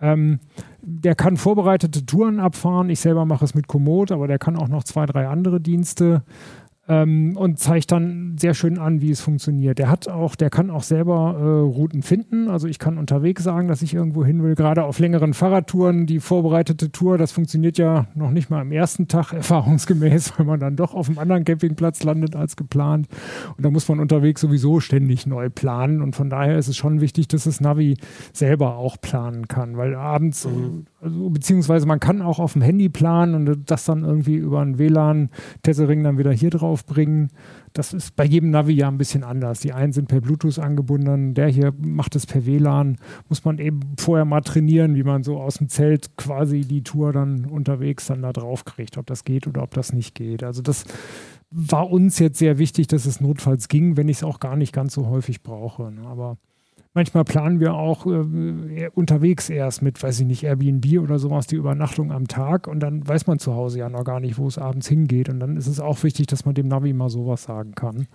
[0.00, 0.40] Ähm,
[0.80, 2.90] der kann vorbereitete Touren abfahren.
[2.90, 6.24] Ich selber mache es mit Komoot, aber der kann auch noch zwei, drei andere Dienste.
[6.88, 9.78] Ähm, und zeigt dann sehr schön an, wie es funktioniert.
[9.78, 12.48] Der hat auch, der kann auch selber äh, Routen finden.
[12.48, 16.18] Also ich kann unterwegs sagen, dass ich irgendwo hin will, gerade auf längeren Fahrradtouren, die
[16.18, 20.74] vorbereitete Tour, das funktioniert ja noch nicht mal am ersten Tag erfahrungsgemäß, weil man dann
[20.74, 23.06] doch auf einem anderen Campingplatz landet als geplant.
[23.56, 26.02] Und da muss man unterwegs sowieso ständig neu planen.
[26.02, 27.96] Und von daher ist es schon wichtig, dass das Navi
[28.32, 30.48] selber auch planen kann, weil abends,
[31.02, 34.78] also, beziehungsweise man kann auch auf dem Handy planen und das dann irgendwie über einen
[34.78, 37.30] WLAN-Tessering dann wieder hier drauf bringen.
[37.72, 39.58] Das ist bei jedem Navi ja ein bisschen anders.
[39.58, 42.98] Die einen sind per Bluetooth angebunden, der hier macht es per WLAN.
[43.28, 47.12] Muss man eben vorher mal trainieren, wie man so aus dem Zelt quasi die Tour
[47.12, 50.44] dann unterwegs dann da drauf kriegt, ob das geht oder ob das nicht geht.
[50.44, 50.84] Also das
[51.50, 54.72] war uns jetzt sehr wichtig, dass es notfalls ging, wenn ich es auch gar nicht
[54.72, 55.90] ganz so häufig brauche.
[55.90, 56.06] ne.
[56.06, 56.38] Aber
[56.94, 61.56] manchmal planen wir auch äh, unterwegs erst mit, weiß ich nicht, Airbnb oder sowas, die
[61.56, 64.58] Übernachtung am Tag und dann weiß man zu Hause ja noch gar nicht, wo es
[64.58, 65.28] abends hingeht.
[65.28, 68.06] Und dann ist es auch wichtig, dass man dem Navi mal sowas sagen kann.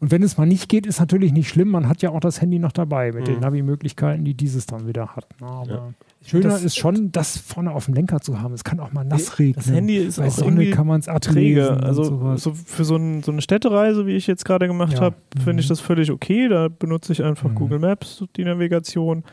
[0.00, 1.68] Und wenn es mal nicht geht, ist natürlich nicht schlimm.
[1.70, 3.40] Man hat ja auch das Handy noch dabei mit den Mhm.
[3.40, 5.26] Navi-Möglichkeiten, die dieses dann wieder hat.
[5.40, 5.46] ne.
[5.46, 5.88] Aber Ja.
[6.24, 8.52] Schöner das- ist schon, das vorne auf dem Lenker zu haben.
[8.54, 9.54] Es kann auch mal nass regnen.
[9.56, 11.70] Das Handy ist Bei auch Sonne irgendwie kann man es träge.
[11.70, 15.00] ablesen Also so für so, ein, so eine Städtereise, wie ich jetzt gerade gemacht Ja.
[15.00, 15.70] habe, finde ich Mhm.
[15.70, 16.48] das völlig okay.
[16.48, 17.54] Da benutze ich einfach Mhm.
[17.54, 19.24] Google Maps, die Navigation.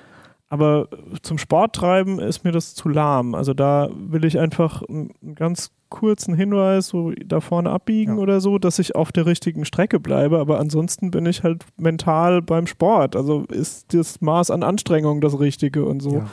[0.50, 0.88] Aber
[1.24, 3.36] zum Sporttreiben ist mir das zu lahm.
[3.36, 8.22] Also da will ich einfach einen einen ganz kurzen Hinweis, so da vorne abbiegen Ja.
[8.22, 10.40] oder so, dass ich auf der richtigen Strecke bleibe.
[10.40, 13.16] Aber ansonsten bin ich halt mental beim Sport.
[13.16, 16.16] Also ist das Maß an Anstrengung das Richtige und so.
[16.20, 16.30] Ja.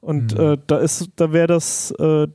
[0.00, 0.40] Und Mhm.
[0.44, 2.26] äh, da ist, da wäre das äh,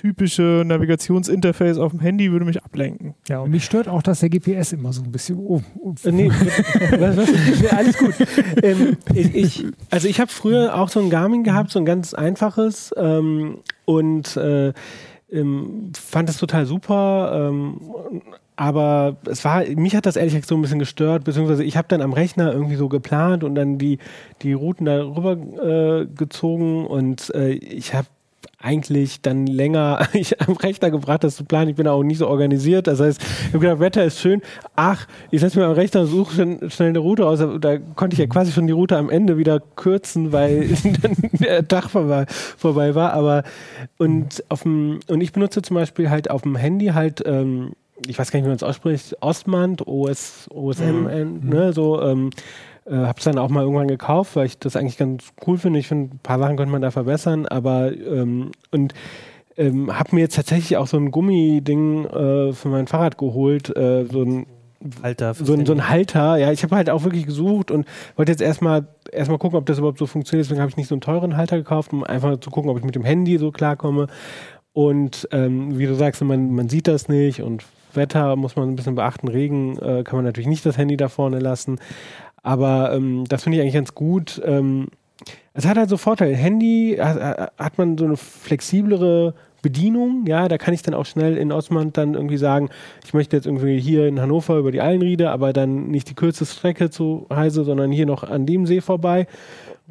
[0.00, 3.14] typische Navigationsinterface auf dem Handy würde mich ablenken.
[3.28, 5.38] Ja, und mich stört auch, dass der GPS immer so ein bisschen.
[5.38, 6.30] Oh, oh, nee,
[6.98, 8.14] was, was, alles gut.
[8.62, 12.14] Ähm, ich, ich, also ich habe früher auch so ein Garmin gehabt, so ein ganz
[12.14, 14.72] einfaches ähm, und äh,
[15.30, 17.48] ähm, fand das total super.
[17.50, 17.80] Ähm,
[18.56, 21.88] aber es war, mich hat das ehrlich gesagt so ein bisschen gestört, beziehungsweise ich habe
[21.88, 23.98] dann am Rechner irgendwie so geplant und dann die,
[24.40, 28.06] die Routen da rüber äh, gezogen und äh, ich habe
[28.62, 31.70] eigentlich dann länger ich am Rechner gebracht, das zu planen.
[31.70, 32.86] Ich bin auch nicht so organisiert.
[32.86, 34.42] Das heißt, ich habe gedacht, Wetter ist schön.
[34.76, 37.38] Ach, ich setze mir am Rechner und suche schon, schnell eine Route aus.
[37.60, 40.68] Da konnte ich ja quasi schon die Route am Ende wieder kürzen, weil
[41.02, 43.12] dann der Tag vorbei, vorbei war.
[43.14, 43.44] Aber
[43.98, 47.72] und auf dem, und ich benutze zum Beispiel halt auf dem Handy halt, ähm,
[48.06, 51.48] ich weiß gar nicht, wie man es ausspricht, Osmand, OS, OSM, Mhm.
[51.48, 52.30] ne, so, ähm,
[52.86, 55.78] äh, habe es dann auch mal irgendwann gekauft, weil ich das eigentlich ganz cool finde.
[55.78, 58.94] Ich finde, ein paar Sachen könnte man da verbessern, aber ähm, und
[59.56, 64.06] ähm, habe mir jetzt tatsächlich auch so ein Gummiding äh, für mein Fahrrad geholt, äh,
[64.06, 64.46] so ein
[65.02, 65.34] Alter.
[65.34, 66.38] so ein, so ein Halter.
[66.38, 67.86] Ja, ich habe halt auch wirklich gesucht und
[68.16, 70.46] wollte jetzt erstmal erstmal gucken, ob das überhaupt so funktioniert.
[70.46, 72.84] Deswegen habe ich nicht so einen teuren Halter gekauft, um einfach zu gucken, ob ich
[72.84, 74.06] mit dem Handy so klarkomme.
[74.72, 78.76] Und ähm, wie du sagst, man, man sieht das nicht und Wetter muss man ein
[78.76, 79.28] bisschen beachten.
[79.28, 81.78] Regen äh, kann man natürlich nicht das Handy da vorne lassen.
[82.42, 84.40] Aber ähm, das finde ich eigentlich ganz gut.
[84.44, 84.88] Ähm,
[85.52, 86.34] es hat halt so Vorteile.
[86.34, 91.36] Handy hat, hat man so eine flexiblere Bedienung, ja, da kann ich dann auch schnell
[91.36, 92.70] in Osmand dann irgendwie sagen,
[93.04, 96.56] ich möchte jetzt irgendwie hier in Hannover über die Eilenriede, aber dann nicht die kürzeste
[96.56, 99.26] Strecke zu Heise, sondern hier noch an dem See vorbei.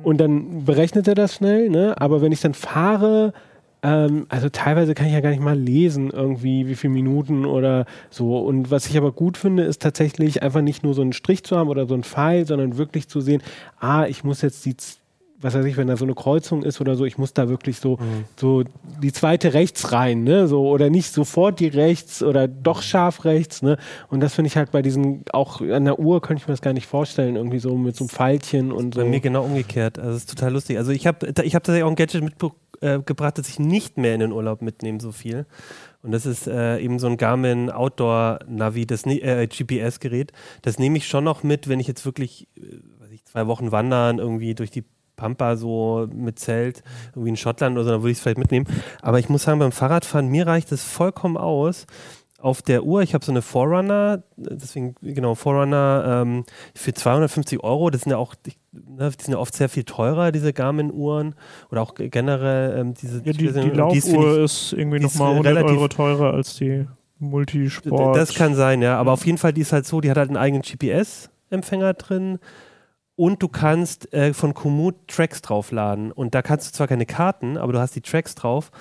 [0.01, 1.93] Und dann berechnet er das schnell, ne?
[1.99, 3.33] Aber wenn ich dann fahre,
[3.81, 7.85] ähm, also teilweise kann ich ja gar nicht mal lesen, irgendwie, wie viele Minuten oder
[8.09, 8.37] so.
[8.39, 11.57] Und was ich aber gut finde, ist tatsächlich einfach nicht nur so einen Strich zu
[11.57, 13.41] haben oder so einen Pfeil, sondern wirklich zu sehen,
[13.79, 14.75] ah, ich muss jetzt die
[15.41, 17.79] was weiß ich, wenn da so eine Kreuzung ist oder so, ich muss da wirklich
[17.79, 18.25] so, mhm.
[18.35, 18.63] so
[19.01, 20.47] die zweite rechts rein, ne?
[20.47, 23.77] So, oder nicht sofort die rechts oder doch scharf rechts, ne?
[24.09, 26.61] Und das finde ich halt bei diesen, auch an der Uhr könnte ich mir das
[26.61, 29.01] gar nicht vorstellen, irgendwie so mit so einem Pfeilchen und so.
[29.01, 29.97] Bei mir genau umgekehrt.
[29.97, 30.77] Also es ist total lustig.
[30.77, 32.21] Also ich habe ich hab tatsächlich auch ein Gadget
[32.81, 35.45] mitgebracht, das ich nicht mehr in den Urlaub mitnehme, so viel.
[36.01, 40.31] Und das ist äh, eben so ein Garmin Outdoor Navi, das äh, GPS-Gerät.
[40.61, 44.19] Das nehme ich schon noch mit, wenn ich jetzt wirklich äh, ich, zwei Wochen wandern,
[44.19, 48.17] irgendwie durch die Pampa so mit Zelt, irgendwie in Schottland oder so, dann würde ich
[48.17, 48.67] es vielleicht mitnehmen.
[49.01, 51.85] Aber ich muss sagen, beim Fahrradfahren, mir reicht es vollkommen aus.
[52.41, 57.89] Auf der Uhr, ich habe so eine Forerunner, deswegen, genau, Forerunner ähm, für 250 Euro.
[57.89, 58.35] Das sind ja auch,
[58.71, 61.35] ne, die sind ja oft sehr viel teurer, diese Garmin-Uhren.
[61.69, 63.17] Oder auch generell ähm, diese.
[63.25, 66.87] Ja, die, die Laufuhr ist irgendwie nochmal 100 Euro teurer als die
[67.19, 68.15] Multisport.
[68.15, 68.97] Das kann sein, ja.
[68.97, 72.39] Aber auf jeden Fall, die ist halt so, die hat halt einen eigenen GPS-Empfänger drin
[73.19, 76.13] und du kannst äh, von Komoot Tracks draufladen.
[76.13, 78.71] Und da kannst du zwar keine Karten, aber du hast die Tracks drauf.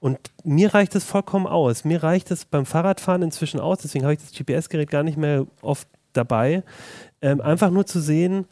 [0.00, 1.84] Und mir reicht es vollkommen aus.
[1.84, 5.46] Mir reicht es beim Fahrradfahren inzwischen aus, deswegen habe ich das GPS-Gerät gar nicht mehr
[5.62, 6.62] oft dabei.
[7.20, 8.46] Ähm, einfach nur zu sehen,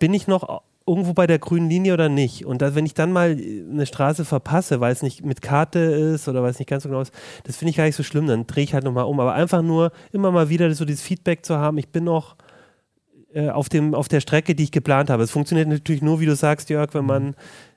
[0.00, 2.46] bin ich noch irgendwo bei der grünen Linie oder nicht.
[2.46, 6.28] Und da, wenn ich dann mal eine Straße verpasse, weil es nicht mit Karte ist
[6.28, 7.12] oder weil es nicht ganz so genau ist,
[7.44, 8.26] das finde ich gar nicht so schlimm.
[8.26, 9.18] Dann drehe ich halt nochmal um.
[9.18, 12.36] Aber einfach nur immer mal wieder so dieses Feedback zu haben, ich bin noch
[13.34, 15.24] äh, auf, dem, auf der Strecke, die ich geplant habe.
[15.24, 17.34] Es funktioniert natürlich nur, wie du sagst, Jörg, wenn man ähm,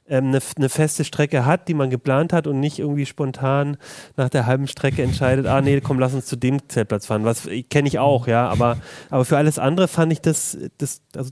[0.09, 3.77] eine, eine, feste Strecke hat, die man geplant hat und nicht irgendwie spontan
[4.17, 7.25] nach der halben Strecke entscheidet, ah nee, komm, lass uns zu dem Zeltplatz fahren.
[7.25, 8.77] Was kenne ich auch, ja, aber,
[9.09, 11.31] aber für alles andere fand ich das, das also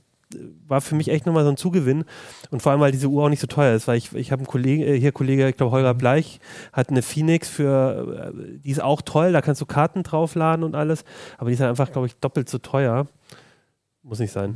[0.68, 2.04] war für mich echt nochmal so ein Zugewinn.
[2.52, 4.42] Und vor allem, weil diese Uhr auch nicht so teuer ist, weil ich, ich habe
[4.42, 6.40] einen Kollegen, äh, hier Kollege, ich glaube Holger Bleich,
[6.74, 10.76] hat eine Phoenix für, äh, die ist auch toll, da kannst du Karten draufladen und
[10.76, 11.06] alles,
[11.38, 13.08] aber die ist halt einfach, glaube ich, doppelt so teuer.
[14.08, 14.56] Muss nicht sein.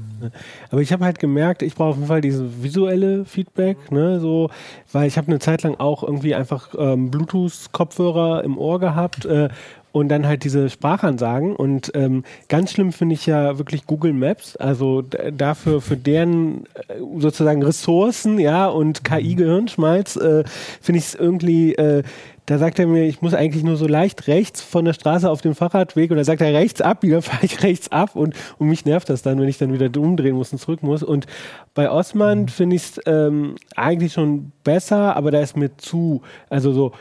[0.70, 4.49] Aber ich habe halt gemerkt, ich brauche auf jeden Fall dieses visuelle Feedback, ne, so,
[4.93, 9.49] weil ich habe eine Zeit lang auch irgendwie einfach ähm, Bluetooth-Kopfhörer im Ohr gehabt äh,
[9.92, 11.56] und dann halt diese Sprachansagen.
[11.56, 16.96] Und ähm, ganz schlimm finde ich ja wirklich Google Maps, also dafür für deren äh,
[17.18, 20.44] sozusagen Ressourcen, ja, und KI-Gehirnschmalz, äh,
[20.82, 22.04] finde ich es irgendwie äh,
[22.52, 25.42] da sagt er mir, ich muss eigentlich nur so leicht rechts von der Straße auf
[25.42, 28.68] dem Fahrradweg und da sagt er rechts ab, wieder fahre ich rechts ab und, und
[28.68, 31.04] mich nervt das dann, wenn ich dann wieder umdrehen muss und zurück muss.
[31.04, 31.28] Und
[31.74, 32.48] bei Osman mhm.
[32.48, 36.92] finde ich es ähm, eigentlich schon besser, aber da ist mir zu, also so,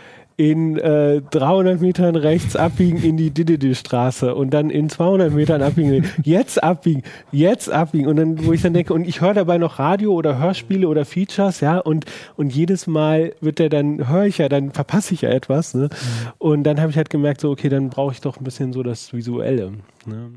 [0.41, 6.07] in äh, 300 Metern rechts abbiegen in die Dididi-Straße und dann in 200 Metern abbiegen,
[6.25, 9.79] jetzt abbiegen, jetzt abbiegen und dann, wo ich dann denke, und ich höre dabei noch
[9.79, 14.39] Radio oder Hörspiele oder Features, ja, und, und jedes Mal wird der dann, höre ich
[14.39, 15.91] ja, dann verpasse ich ja etwas, ne?
[15.91, 16.33] Mhm.
[16.39, 18.83] Und dann habe ich halt gemerkt, so, okay, dann brauche ich doch ein bisschen so
[18.83, 19.73] das Visuelle,
[20.07, 20.31] ne?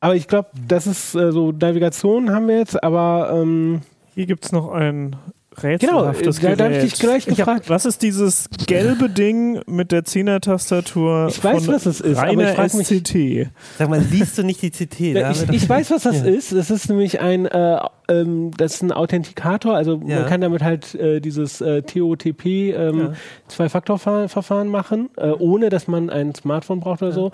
[0.00, 3.80] Aber ich glaube, das ist äh, so, Navigation haben wir jetzt, aber ähm,
[4.14, 5.16] hier gibt es noch ein
[5.62, 7.64] rätselhaftes genau, da, da habe ich dich gleich gefragt.
[7.64, 12.42] Hab, was ist dieses gelbe Ding mit der 10er-Tastatur Ich weiß, was es ist, aber
[12.42, 13.48] ich frage mich...
[13.78, 15.00] Sag mal, liest du nicht die CT?
[15.00, 16.24] ich, ich, weiß, was das ja.
[16.24, 16.52] ist.
[16.52, 20.20] Das ist nämlich ein, äh, ähm, das ist ein Authentikator, also ja.
[20.20, 23.12] man kann damit halt äh, dieses äh, TOTP ähm, ja.
[23.48, 27.32] Zwei-Faktor-Verfahren machen, äh, ohne dass man ein Smartphone braucht oder so.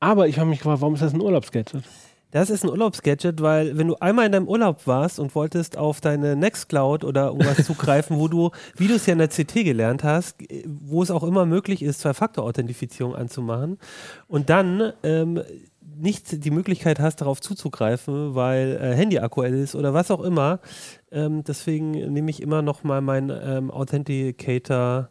[0.00, 1.82] Aber ich habe mich gefragt, warum ist das ein Urlaubsgadget?
[2.30, 6.00] Das ist ein Urlaubsgadget, weil wenn du einmal in deinem Urlaub warst und wolltest auf
[6.00, 10.04] deine Nextcloud oder irgendwas zugreifen, wo du, wie du es ja in der CT gelernt
[10.04, 13.78] hast, wo es auch immer möglich ist, Zwei-Faktor-Authentifizierung anzumachen
[14.26, 15.42] und dann ähm,
[15.98, 20.60] nicht die Möglichkeit hast, darauf zuzugreifen, weil äh, Handy aktuell ist oder was auch immer.
[21.10, 25.10] Ähm, deswegen nehme ich immer noch mal meinen ähm, Authenticator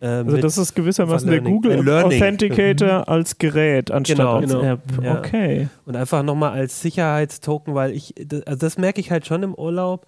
[0.00, 3.04] äh, also das ist gewissermaßen der Google Authenticator mhm.
[3.06, 4.62] als Gerät anstatt genau, als genau.
[4.62, 4.80] App.
[5.02, 5.18] Ja.
[5.18, 5.68] Okay.
[5.84, 8.14] Und einfach nochmal als Sicherheitstoken, weil ich,
[8.46, 10.06] also das merke ich halt schon im Urlaub.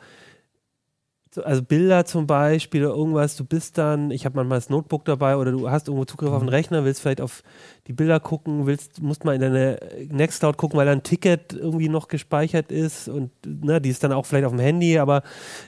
[1.39, 5.37] Also Bilder zum Beispiel oder irgendwas, du bist dann, ich habe manchmal das Notebook dabei
[5.37, 6.51] oder du hast irgendwo Zugriff auf den mhm.
[6.51, 7.43] Rechner, willst vielleicht auf
[7.87, 9.78] die Bilder gucken, willst, musst mal in deine
[10.11, 14.12] Nextcloud gucken, weil da ein Ticket irgendwie noch gespeichert ist und ne, die ist dann
[14.12, 15.22] auch vielleicht auf dem Handy, aber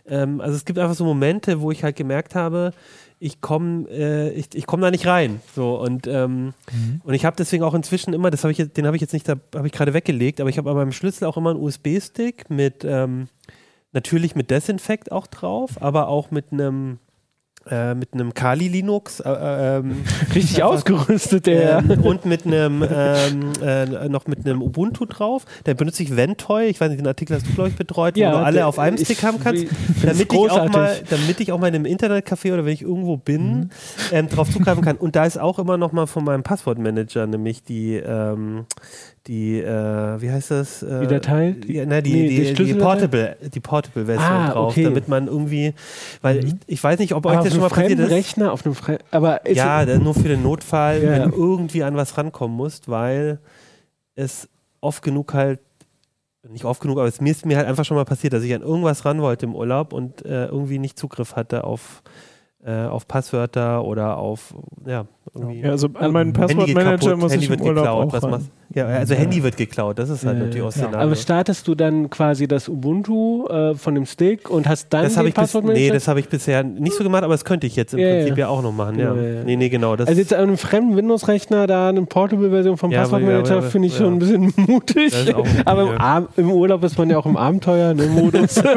[0.06, 2.72] ähm, also es gibt einfach so Momente, wo ich halt gemerkt habe,
[3.18, 5.40] ich komme äh, ich, ich komm da nicht rein.
[5.54, 7.00] So, und, ähm, mhm.
[7.04, 9.26] und ich habe deswegen auch inzwischen immer, das habe ich den habe ich jetzt nicht,
[9.26, 12.50] da habe ich gerade weggelegt, aber ich habe an meinem Schlüssel auch immer einen USB-Stick
[12.50, 13.28] mit, ähm,
[13.94, 16.98] natürlich mit Desinfekt auch drauf, aber auch mit einem
[17.70, 19.30] äh, mit einem Kali Linux äh,
[19.78, 20.02] ähm,
[20.34, 25.46] richtig ausgerüstet der ähm, und mit einem ähm, äh, noch mit einem Ubuntu drauf.
[25.64, 26.64] Da benutze ich Ventoy.
[26.66, 28.66] Ich weiß nicht, den Artikel hast du glaube ich betreut, Ja, wo du alle der-
[28.66, 29.64] auf einem Stick haben kannst,
[30.04, 33.16] damit ich auch mal, damit ich auch mal in einem Internetcafé oder wenn ich irgendwo
[33.16, 33.70] bin,
[34.12, 34.96] ähm, drauf zugreifen kann.
[34.98, 38.66] Und da ist auch immer noch mal von meinem Passwortmanager nämlich die ähm,
[39.26, 40.82] die äh, wie heißt das?
[40.82, 41.56] Äh, Die Datei?
[41.66, 42.74] Ja, nein, die, Nee, die die, die?
[42.74, 44.84] Portable, die Portable Version Ah, drauf, okay.
[44.84, 45.72] damit man irgendwie,
[46.20, 48.10] weil ich, ich weiß nicht, ob euch Aber auf das schon mal passiert ist.
[48.10, 51.10] Rechner, auf einem Fre aber Ja, der- nur für den Notfall, Ja.
[51.12, 53.38] wenn du irgendwie an was rankommen musst, weil
[54.14, 54.48] es
[54.82, 55.60] oft genug halt,
[56.46, 58.54] nicht oft genug, aber es mir ist mir halt einfach schon mal passiert, dass ich
[58.54, 62.02] an irgendwas ran wollte im Urlaub und äh, irgendwie nicht Zugriff hatte auf,
[62.66, 64.54] äh, auf Passwörter oder auf,
[64.86, 65.60] ja, irgendwie.
[65.60, 68.86] Ja, also an meinen Passwortmanager muss Handy ich im wird Urlaub geklaut, auch was Ja,
[68.86, 70.70] also Handy wird geklaut, das ist halt Äh, natürlich auch.
[70.70, 70.98] Szenario.
[70.98, 75.16] Aber startest du dann quasi das Ubuntu äh, von dem Stick und hast dann das
[75.16, 75.80] habe den Passwortmanager?
[75.80, 78.14] nee, das habe ich bisher nicht so gemacht, aber das könnte ich jetzt im Ja,
[78.14, 78.46] Prinzip ja.
[78.46, 78.98] ja auch noch machen.
[78.98, 79.12] Ja.
[79.12, 79.96] Nee, nee, genau.
[79.96, 84.04] Das, also jetzt an einem fremden Windows-Rechner da eine Portable-Version vom Passwortmanager finde ich ja.
[84.04, 85.12] schon ein bisschen mutig.
[85.64, 88.62] Aber im, im Urlaub ist man ja auch im Abenteuer-Modus.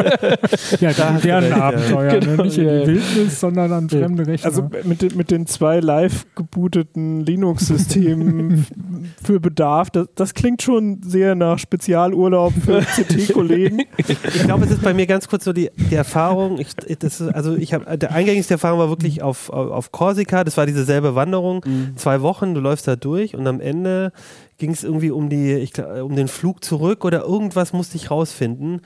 [0.80, 1.38] Ja, Da ja.
[1.68, 2.20] Abenteuer.
[2.20, 2.44] Genau, ne?
[2.44, 2.88] Nicht in ja.
[2.88, 4.46] Wildnis, sondern an fremde Rechner.
[4.48, 8.66] Also mit, den- mit den zwei live gebooteten Linux-Systemen
[9.24, 13.84] für Bedarf, das, das klingt schon sehr nach Spezialurlaub für CT-Kollegen.
[13.98, 16.60] Ich glaube, es ist bei mir ganz kurz so die, die Erfahrung.
[16.60, 20.44] Ich, das ist, also ich habe der eingängigste Erfahrung war wirklich auf, auf, auf Korsika.
[20.44, 21.64] Das war dieselbe Wanderung.
[21.96, 24.12] Zwei Wochen, du läufst da durch und am Ende
[24.58, 28.12] ging es irgendwie um die, ich, glaub, um den Flug zurück oder irgendwas musste ich
[28.12, 28.82] rausfinden.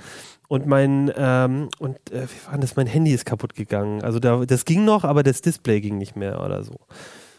[0.48, 2.76] Und mein ähm, und äh, wie war das?
[2.76, 4.04] Mein Handy ist kaputt gegangen.
[4.04, 6.76] Also da, das ging noch, aber das Display ging nicht mehr oder so.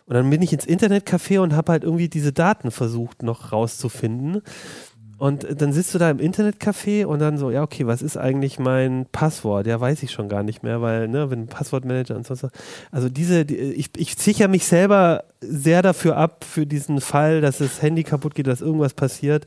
[0.07, 4.43] Und dann bin ich ins Internetcafé und habe halt irgendwie diese Daten versucht noch rauszufinden.
[5.23, 8.59] Und dann sitzt du da im Internetcafé und dann so, ja, okay, was ist eigentlich
[8.59, 9.69] mein Passwort?
[9.69, 12.49] Ja, weiß ich schon gar nicht mehr, weil, ne, wenn Passwortmanager und so.
[12.91, 17.59] Also diese, die, ich, ich sichere mich selber sehr dafür ab, für diesen Fall, dass
[17.59, 19.47] das Handy kaputt geht, dass irgendwas passiert,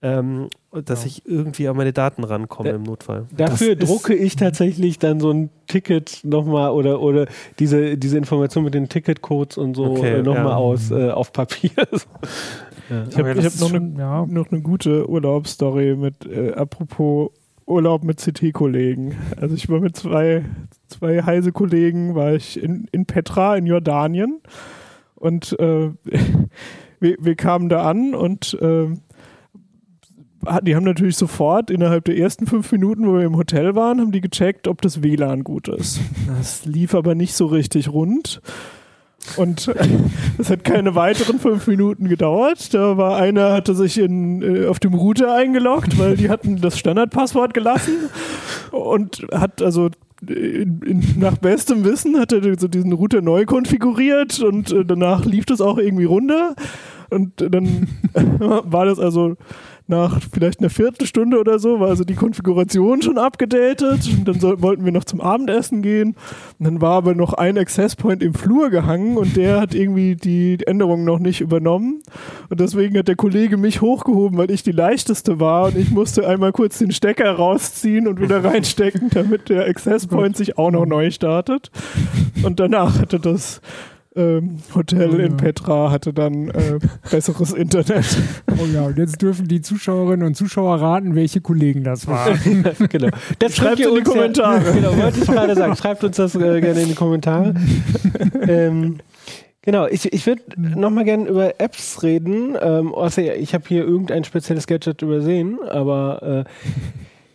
[0.00, 2.76] ähm, dass ich irgendwie an meine Daten rankomme Ja.
[2.76, 3.26] im Notfall.
[3.36, 7.26] Dafür Das drucke ich tatsächlich dann so ein Ticket nochmal oder, oder
[7.58, 10.56] diese, diese Information mit den Ticketcodes und so Okay, äh, nochmal ja.
[10.56, 11.70] aus äh, auf Papier.
[13.08, 14.26] Ich habe hab noch, schon- eine, ja.
[14.26, 17.30] noch eine gute Urlaubsstory mit, äh, apropos
[17.66, 19.14] Urlaub mit CT-Kollegen.
[19.40, 20.44] Also ich war mit zwei,
[20.88, 24.40] zwei heise Kollegen, war ich in, in Petra in Jordanien
[25.14, 25.90] und äh,
[27.00, 28.88] wir, wir kamen da an und äh,
[30.62, 34.10] die haben natürlich sofort innerhalb der ersten fünf Minuten, wo wir im Hotel waren, haben
[34.10, 36.00] die gecheckt, ob das WLAN gut ist.
[36.26, 38.40] Das lief aber nicht so richtig rund.
[39.36, 39.70] Und
[40.38, 42.74] es hat keine weiteren fünf Minuten gedauert.
[42.74, 46.78] Da war einer, hatte sich in, äh, auf dem Router eingeloggt, weil die hatten das
[46.78, 48.10] Standardpasswort gelassen
[48.70, 49.90] und hat also
[50.28, 55.24] in, in, nach bestem Wissen hat er so diesen Router neu konfiguriert und äh, danach
[55.24, 56.54] lief das auch irgendwie runter.
[57.10, 59.36] Und dann war das also
[59.86, 64.08] nach vielleicht einer Viertelstunde oder so, war also die Konfiguration schon abgedatet.
[64.16, 66.16] Und dann soll, wollten wir noch zum Abendessen gehen.
[66.58, 70.16] Und dann war aber noch ein Access Point im Flur gehangen und der hat irgendwie
[70.16, 72.02] die Änderungen noch nicht übernommen.
[72.48, 76.26] Und deswegen hat der Kollege mich hochgehoben, weil ich die leichteste war und ich musste
[76.26, 80.86] einmal kurz den Stecker rausziehen und wieder reinstecken, damit der Access Point sich auch noch
[80.86, 81.70] neu startet.
[82.42, 83.60] Und danach hatte das
[84.14, 86.78] ähm, Hotel in Petra hatte dann äh,
[87.10, 88.04] besseres Internet.
[88.60, 92.38] Oh ja, und jetzt dürfen die Zuschauerinnen und Zuschauer raten, welche Kollegen das waren.
[92.90, 93.08] genau.
[93.38, 94.72] Das Schreibt in die uns ja- Kommentare.
[94.74, 95.76] genau, wollte ich gerade sagen.
[95.76, 97.54] Schreibt uns das äh, gerne in die Kommentare.
[98.46, 98.98] ähm,
[99.62, 102.56] genau, ich, ich würde nochmal gerne über Apps reden.
[102.60, 106.50] Ähm, außer ich habe hier irgendein spezielles Gadget übersehen, aber äh,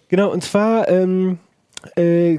[0.09, 1.39] genau, und zwar ähm,
[1.95, 2.37] äh,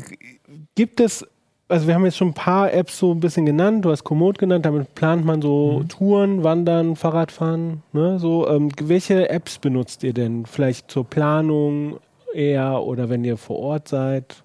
[0.77, 1.27] gibt es
[1.69, 3.85] also wir haben jetzt schon ein paar Apps so ein bisschen genannt.
[3.85, 7.83] Du hast Komoot genannt, damit plant man so Touren, Wandern, Fahrradfahren.
[7.93, 8.19] Ne?
[8.19, 10.47] So, ähm, welche Apps benutzt ihr denn?
[10.47, 11.99] Vielleicht zur Planung
[12.35, 14.43] eher oder wenn ihr vor Ort seid?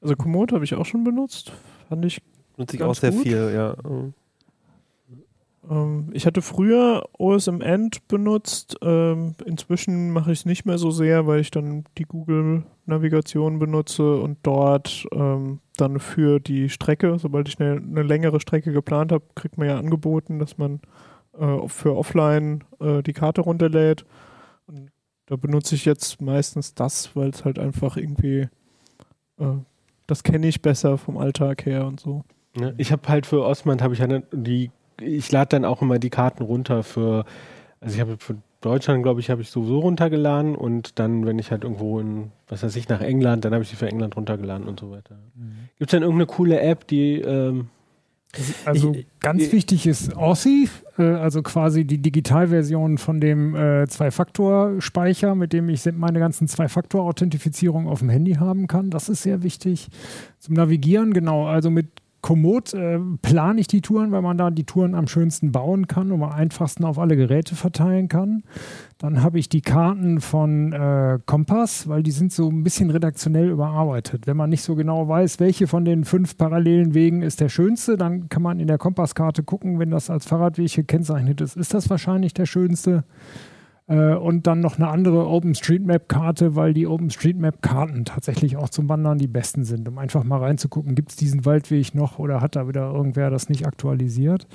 [0.00, 1.52] Also Komoot habe ich auch schon benutzt.
[1.88, 2.20] Fand ich
[2.56, 3.22] Nutze ich auch sehr gut.
[3.22, 3.74] viel, ja.
[5.70, 8.76] Ähm, ich hatte früher OSM End benutzt.
[8.82, 14.16] Ähm, inzwischen mache ich es nicht mehr so sehr, weil ich dann die Google-Navigation benutze
[14.16, 19.24] und dort ähm, dann für die Strecke, sobald ich eine, eine längere Strecke geplant habe,
[19.34, 20.80] kriegt man ja angeboten, dass man
[21.38, 24.04] äh, für offline äh, die Karte runterlädt.
[24.66, 24.90] Und
[25.26, 28.48] da benutze ich jetzt meistens das, weil es halt einfach irgendwie,
[29.38, 29.46] äh,
[30.06, 32.24] das kenne ich besser vom Alltag her und so.
[32.56, 32.74] Ne?
[32.78, 34.70] Ich habe halt für Osman habe ich ja ne- die,
[35.00, 37.24] ich lade dann auch immer die Karten runter für,
[37.80, 41.50] also ich habe für Deutschland, glaube ich, habe ich sowieso runtergeladen und dann, wenn ich
[41.50, 44.66] halt irgendwo in, was weiß ich, nach England, dann habe ich sie für England runtergeladen
[44.66, 45.16] und so weiter.
[45.34, 45.68] Mhm.
[45.78, 47.68] Gibt es denn irgendeine coole App, die ähm,
[48.64, 50.68] also ich, ganz ich, wichtig ist Authy,
[50.98, 57.88] äh, also quasi die Digitalversion von dem äh, Zwei-Faktor-Speicher, mit dem ich meine ganzen Zwei-Faktor-Authentifizierung
[57.88, 58.90] auf dem Handy haben kann.
[58.90, 59.88] Das ist sehr wichtig.
[60.38, 61.88] Zum Navigieren, genau, also mit
[62.24, 66.10] Komoot äh, plane ich die Touren, weil man da die Touren am schönsten bauen kann
[66.10, 68.44] und am einfachsten auf alle Geräte verteilen kann.
[68.96, 73.50] Dann habe ich die Karten von äh, Kompass, weil die sind so ein bisschen redaktionell
[73.50, 74.26] überarbeitet.
[74.26, 77.98] Wenn man nicht so genau weiß, welche von den fünf parallelen Wegen ist der schönste,
[77.98, 81.90] dann kann man in der Kompasskarte gucken, wenn das als Fahrradweg gekennzeichnet ist, ist das
[81.90, 83.04] wahrscheinlich der schönste.
[83.86, 89.26] Äh, und dann noch eine andere OpenStreetMap-Karte, weil die OpenStreetMap-Karten tatsächlich auch zum Wandern die
[89.26, 92.92] besten sind, um einfach mal reinzugucken, gibt es diesen Waldweg noch oder hat da wieder
[92.92, 94.46] irgendwer das nicht aktualisiert.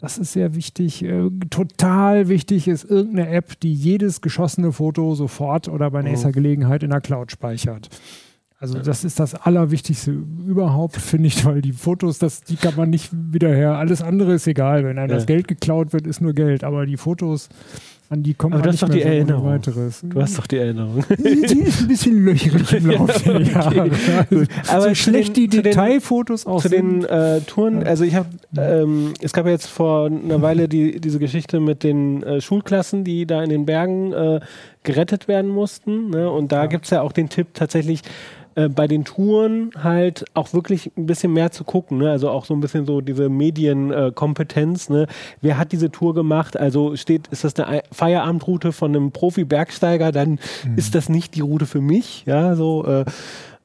[0.00, 1.02] Das ist sehr wichtig.
[1.02, 6.32] Äh, total wichtig ist irgendeine App, die jedes geschossene Foto sofort oder bei nächster mhm.
[6.32, 7.88] Gelegenheit in der Cloud speichert.
[8.60, 12.90] Also das ist das Allerwichtigste überhaupt, finde ich, weil die Fotos, das, die kann man
[12.90, 13.76] nicht wieder her.
[13.76, 14.84] Alles andere ist egal.
[14.84, 15.16] Wenn einem ja.
[15.16, 16.64] das Geld geklaut wird, ist nur Geld.
[16.64, 17.48] Aber die Fotos,
[18.10, 19.44] an die kommt Aber man nicht doch die Erinnerung.
[19.44, 20.00] Weiteres.
[20.02, 21.04] Du hast doch die Erinnerung.
[21.18, 23.82] Die, ist ein bisschen löcherig im Laufe der Jahre.
[23.82, 24.46] Okay.
[24.68, 29.12] Aber so schlecht den, die Detailfotos auch Zu den äh, Touren, also ich habe, ähm,
[29.20, 33.42] es gab jetzt vor einer Weile die, diese Geschichte mit den äh, Schulklassen, die da
[33.42, 34.40] in den Bergen äh,
[34.84, 36.08] gerettet werden mussten.
[36.08, 36.30] Ne?
[36.30, 36.66] Und da ja.
[36.66, 38.00] gibt es ja auch den Tipp tatsächlich,
[38.58, 41.98] äh, bei den Touren halt auch wirklich ein bisschen mehr zu gucken.
[41.98, 42.10] Ne?
[42.10, 44.90] Also auch so ein bisschen so diese Medienkompetenz.
[44.90, 45.06] Äh, ne?
[45.40, 46.56] Wer hat diese Tour gemacht?
[46.58, 50.10] Also steht, ist das eine Feierabendroute von einem Profi-Bergsteiger?
[50.10, 50.76] Dann mhm.
[50.76, 52.24] ist das nicht die Route für mich.
[52.26, 52.84] Ja, so.
[52.84, 53.04] Äh,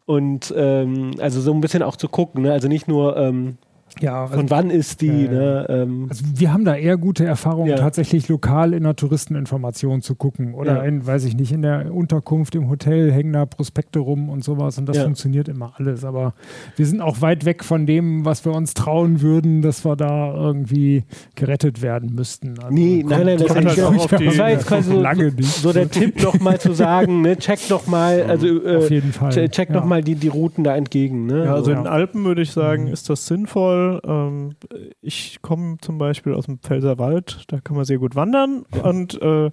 [0.06, 2.44] und ähm, also so ein bisschen auch zu gucken.
[2.44, 2.52] Ne?
[2.52, 3.58] Also nicht nur ähm,
[4.02, 5.08] ja, Von also, wann ist die?
[5.08, 5.66] Äh, ne?
[5.70, 7.78] ähm, also wir haben da eher gute Erfahrungen, ja.
[7.78, 10.54] tatsächlich lokal in der Touristeninformation zu gucken.
[10.56, 10.84] Oder ja.
[10.84, 14.78] in, weiß ich nicht, in der Unterkunft im Hotel hängen da Prospekte rum und sowas
[14.78, 15.04] und das ja.
[15.04, 16.04] funktioniert immer alles.
[16.04, 16.34] Aber
[16.76, 20.34] wir sind auch weit weg von dem, was wir uns trauen würden, dass wir da
[20.34, 21.04] irgendwie
[21.36, 22.56] gerettet werden müssten.
[22.60, 25.90] Also nee, nein, nein, das, halt auch die, das war jetzt quasi so, so, der
[25.90, 29.50] Tipp nochmal zu sagen, ne, check doch mal, also äh, Auf jeden Fall.
[29.50, 29.86] check ja.
[29.86, 31.28] noch die, die Routen da entgegen.
[31.28, 31.46] Ne?
[31.46, 32.94] Ja, also in den Alpen würde ich sagen, mhm.
[32.94, 34.56] ist das sinnvoll ähm,
[35.02, 39.52] ich komme zum Beispiel aus dem Pfälzerwald, da kann man sehr gut wandern und äh,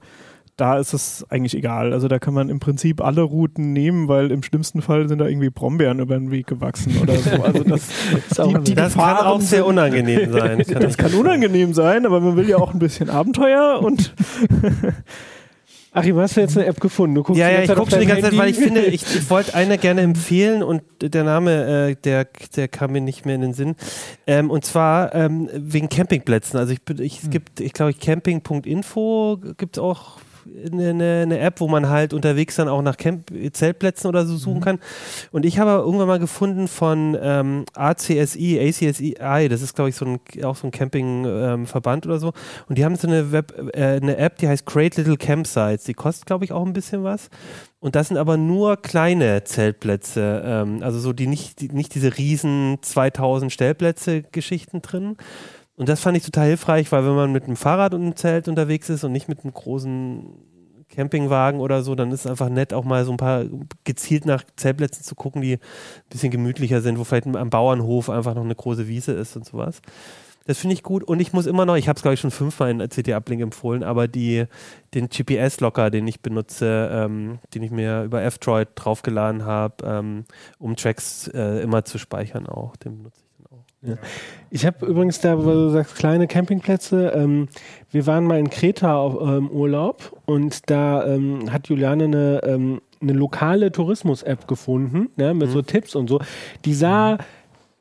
[0.60, 1.94] da ist es eigentlich egal.
[1.94, 5.26] Also da kann man im Prinzip alle Routen nehmen, weil im schlimmsten Fall sind da
[5.26, 7.42] irgendwie Brombeeren über den Weg gewachsen oder so.
[7.42, 7.88] Also das,
[8.46, 10.62] die, die das kann auch sehr unangenehm sein.
[10.80, 14.14] das kann unangenehm sein, aber man will ja auch ein bisschen Abenteuer und
[15.92, 17.16] Achim, hast du jetzt eine App gefunden?
[17.16, 18.36] Du guckst ja, ja, ich gucke schon die ganze Handy.
[18.36, 22.28] Zeit, weil ich finde, ich, ich wollte eine gerne empfehlen und der Name, äh, der,
[22.54, 23.74] der kam mir nicht mehr in den Sinn.
[24.26, 26.58] Ähm, und zwar ähm, wegen Campingplätzen.
[26.58, 27.30] Also ich, ich, es hm.
[27.30, 30.18] gibt, ich glaube, camping.info gibt es auch
[30.72, 34.58] eine, eine, App, wo man halt unterwegs dann auch nach Camp Zeltplätzen oder so suchen
[34.58, 34.64] mhm.
[34.64, 34.78] kann.
[35.32, 40.04] Und ich habe irgendwann mal gefunden von ähm, ACSI, ACSI, das ist glaube ich so
[40.04, 42.32] ein, auch so ein Campingverband ähm, oder so.
[42.68, 45.84] Und die haben so eine, Web, äh, eine App, die heißt Great Little Campsites.
[45.84, 47.28] Die kostet glaube ich auch ein bisschen was.
[47.80, 52.18] Und das sind aber nur kleine Zeltplätze, ähm, also so die nicht, die, nicht diese
[52.18, 55.16] riesen 2000 Stellplätze Geschichten drin,
[55.80, 58.48] und das fand ich total hilfreich, weil wenn man mit einem Fahrrad und einem Zelt
[58.48, 60.26] unterwegs ist und nicht mit einem großen
[60.90, 63.46] Campingwagen oder so, dann ist es einfach nett, auch mal so ein paar
[63.84, 65.60] gezielt nach Zeltplätzen zu gucken, die ein
[66.10, 69.80] bisschen gemütlicher sind, wo vielleicht am Bauernhof einfach noch eine große Wiese ist und sowas.
[70.44, 71.02] Das finde ich gut.
[71.02, 73.82] Und ich muss immer noch, ich habe es glaube ich schon fünfmal in CT-Uplink empfohlen,
[73.82, 74.44] aber die,
[74.92, 80.24] den GPS-Locker, den ich benutze, ähm, den ich mir über F-Droid draufgeladen habe, ähm,
[80.58, 83.29] um Tracks äh, immer zu speichern auch, den benutze ich.
[83.82, 83.94] Ja.
[84.50, 87.12] Ich habe übrigens da, wo du sagst, kleine Campingplätze.
[87.14, 87.48] Ähm,
[87.90, 92.82] wir waren mal in Kreta auf, ähm, Urlaub und da ähm, hat Juliane eine, ähm,
[93.00, 95.52] eine lokale Tourismus-App gefunden, ne, mit mhm.
[95.52, 96.20] so Tipps und so.
[96.66, 97.16] Die sah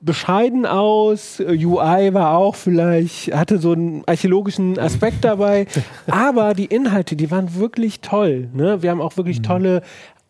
[0.01, 5.67] bescheiden aus, UI war auch vielleicht, hatte so einen archäologischen Aspekt dabei,
[6.07, 8.47] aber die Inhalte, die waren wirklich toll.
[8.53, 8.81] Ne?
[8.81, 9.43] Wir haben auch wirklich mhm.
[9.43, 9.81] tolle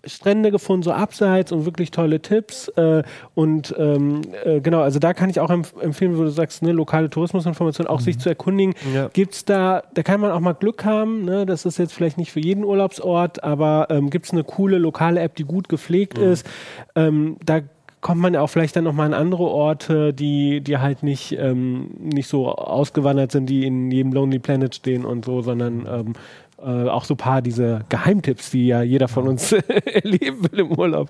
[0.06, 2.70] Strände gefunden, so abseits und wirklich tolle Tipps.
[2.70, 3.04] Äh,
[3.36, 6.72] und ähm, äh, genau, also da kann ich auch empf empfehlen, wo du sagst, ne,
[6.72, 8.04] lokale Tourismusinformation, auch mhm.
[8.04, 8.76] sich zu erkundigen.
[8.93, 9.10] Ja.
[9.12, 11.45] Gibt es da, da kann man auch mal Glück haben, ne?
[11.45, 15.20] das ist jetzt vielleicht nicht für jeden Urlaubsort, aber ähm, gibt es eine coole lokale
[15.20, 16.24] App, die gut gepflegt mhm.
[16.24, 16.50] ist.
[16.95, 17.62] Ähm, da
[18.02, 21.91] kommt man ja auch vielleicht dann nochmal an andere Orte, die, die halt nicht, ähm,
[22.00, 26.14] nicht so ausgewandert sind, die in jedem Lonely Planet stehen und so, sondern ähm,
[26.66, 29.51] äh, auch so ein paar diese Geheimtipps, die ja jeder von uns
[29.86, 31.10] erleben will im Urlaub.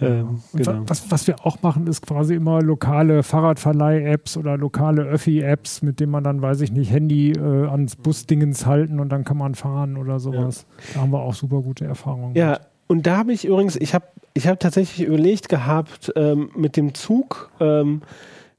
[0.00, 0.82] Ähm, genau.
[0.86, 6.12] was, was wir auch machen, ist quasi immer lokale Fahrradverleih-Apps oder lokale Öffi-Apps, mit denen
[6.12, 9.96] man dann, weiß ich nicht, Handy äh, ans Busdingens halten und dann kann man fahren
[9.96, 10.66] oder sowas.
[10.78, 10.94] Ja.
[10.94, 12.34] Da haben wir auch super gute Erfahrungen.
[12.34, 16.76] Ja, und da habe ich übrigens, ich habe ich hab tatsächlich überlegt gehabt, ähm, mit
[16.76, 18.02] dem Zug ähm,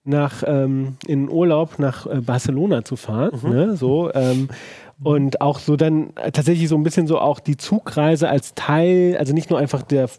[0.06, 3.32] nach ähm, in Urlaub nach äh, Barcelona zu fahren.
[3.42, 3.50] Mhm.
[3.50, 4.50] Ne, so, ähm,
[5.02, 9.16] und auch so dann äh, tatsächlich so ein bisschen so auch die Zugreise als Teil,
[9.18, 10.10] also nicht nur einfach der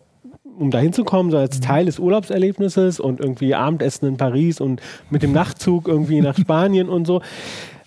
[0.58, 1.62] um da hinzukommen, so als mhm.
[1.62, 6.88] Teil des Urlaubserlebnisses und irgendwie Abendessen in Paris und mit dem Nachtzug irgendwie nach Spanien
[6.88, 7.22] und so.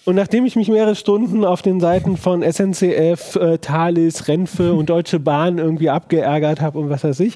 [0.05, 4.89] Und nachdem ich mich mehrere Stunden auf den Seiten von SNCF, äh, Thalys, Renfe und
[4.89, 7.35] Deutsche Bahn irgendwie abgeärgert habe und was weiß ich,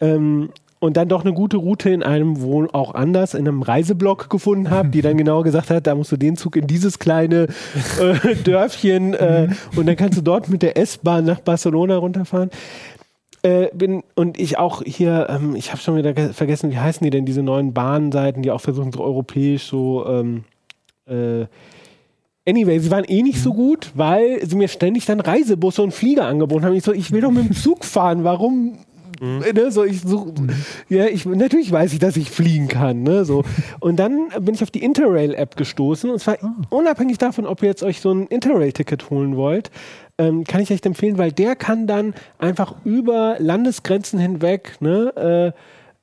[0.00, 0.50] ähm,
[0.82, 4.68] und dann doch eine gute Route in einem wohl auch anders, in einem Reiseblock gefunden
[4.68, 7.46] habe, die dann genau gesagt hat, da musst du den Zug in dieses kleine
[8.00, 12.50] äh, Dörfchen äh, und dann kannst du dort mit der S-Bahn nach Barcelona runterfahren.
[13.44, 17.10] Äh, bin, und ich auch hier, ähm, ich habe schon wieder vergessen, wie heißen die
[17.10, 20.44] denn, diese neuen Bahnseiten, die auch versuchen, so europäisch so ähm,
[21.06, 21.46] äh,
[22.44, 26.26] Anyway, sie waren eh nicht so gut, weil sie mir ständig dann Reisebusse und Flieger
[26.26, 26.74] angeboten haben.
[26.74, 28.24] Ich so, ich will doch mit dem Zug fahren.
[28.24, 28.78] Warum
[29.22, 29.44] Mhm.
[29.54, 30.50] Ne, so, ich such, mhm.
[30.88, 33.04] ja, ich, natürlich weiß ich, dass ich fliegen kann.
[33.04, 33.44] Ne, so.
[33.80, 36.10] Und dann bin ich auf die Interrail-App gestoßen.
[36.10, 36.54] Und zwar ah.
[36.70, 39.70] unabhängig davon, ob ihr jetzt euch so ein Interrail-Ticket holen wollt,
[40.18, 45.54] ähm, kann ich echt empfehlen, weil der kann dann einfach über Landesgrenzen hinweg, ne,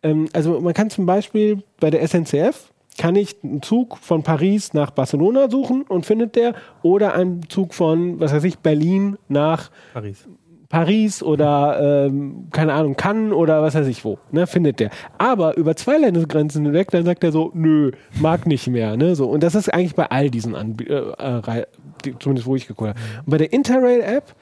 [0.02, 4.24] äh, ähm, also man kann zum Beispiel bei der SNCF, kann ich einen Zug von
[4.24, 9.18] Paris nach Barcelona suchen und findet der oder einen Zug von, was weiß ich, Berlin
[9.28, 10.28] nach Paris.
[10.70, 14.92] Paris oder ähm, keine Ahnung, Cannes oder was weiß ich wo, ne, findet der.
[15.18, 17.92] Aber über zwei Landesgrenzen hinweg, dann sagt er so, nö,
[18.22, 19.28] mag nicht mehr, ne, so.
[19.28, 21.64] Und das ist eigentlich bei all diesen Anbietern, äh,
[22.20, 23.00] zumindest wo ich geguckt habe.
[23.26, 24.36] Und bei der Interrail-App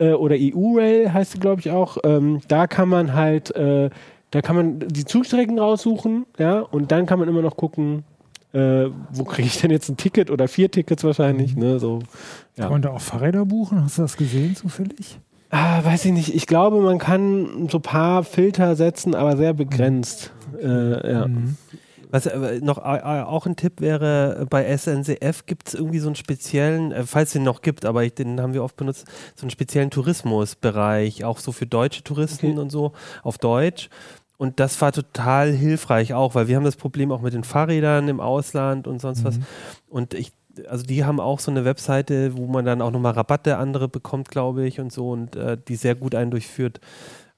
[0.00, 3.88] äh, oder EU-Rail heißt sie, glaube ich, auch, ähm, da kann man halt, äh,
[4.32, 8.02] da kann man die Zugstrecken raussuchen, ja, und dann kann man immer noch gucken,
[8.52, 12.00] äh, wo kriege ich denn jetzt ein Ticket oder vier Tickets wahrscheinlich, ne, so.
[12.56, 12.64] Ja.
[12.64, 13.84] Kann man da auch Fahrräder buchen?
[13.84, 15.20] Hast du das gesehen zufällig?
[15.52, 16.34] Ah, weiß ich nicht.
[16.34, 20.32] Ich glaube, man kann so ein paar Filter setzen, aber sehr begrenzt.
[20.58, 21.28] Äh, ja.
[21.28, 21.58] Mhm.
[22.10, 26.14] Was äh, noch äh, auch ein Tipp wäre, bei SNCF gibt es irgendwie so einen
[26.14, 29.42] speziellen, äh, falls es den noch gibt, aber ich, den haben wir oft benutzt, so
[29.42, 32.58] einen speziellen Tourismusbereich, auch so für deutsche Touristen okay.
[32.58, 32.92] und so
[33.22, 33.90] auf Deutsch.
[34.38, 38.08] Und das war total hilfreich auch, weil wir haben das Problem auch mit den Fahrrädern
[38.08, 39.24] im Ausland und sonst mhm.
[39.24, 39.38] was.
[39.88, 40.32] Und ich
[40.68, 44.28] also die haben auch so eine Webseite, wo man dann auch nochmal Rabatte andere bekommt,
[44.28, 46.80] glaube ich, und so und äh, die sehr gut einen durchführt.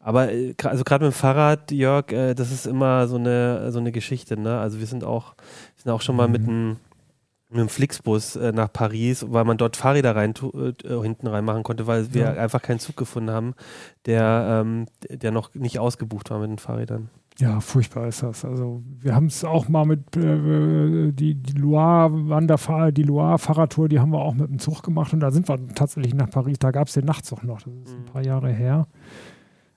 [0.00, 3.78] Aber äh, also gerade mit dem Fahrrad, Jörg, äh, das ist immer so eine so
[3.78, 4.58] eine Geschichte, ne?
[4.58, 5.34] Also wir sind auch
[5.76, 6.32] sind auch schon mal mhm.
[6.32, 6.76] mit einem
[7.48, 11.86] mit einem Flixbus äh, nach Paris, weil man dort Fahrräder rein äh, hinten reinmachen konnte,
[11.86, 12.32] weil wir ja.
[12.32, 13.54] einfach keinen Zug gefunden haben,
[14.06, 17.10] der ähm, der noch nicht ausgebucht war mit den Fahrrädern.
[17.38, 18.44] Ja, furchtbar ist das.
[18.44, 23.88] Also wir haben es auch mal mit äh, die, die Loire Wanderfahrer, die Loire Fahrradtour,
[23.88, 26.58] die haben wir auch mit dem Zug gemacht und da sind wir tatsächlich nach Paris.
[26.60, 27.62] Da gab es den Nachtzug noch.
[27.62, 28.04] Das ist ein mhm.
[28.06, 28.86] paar Jahre her.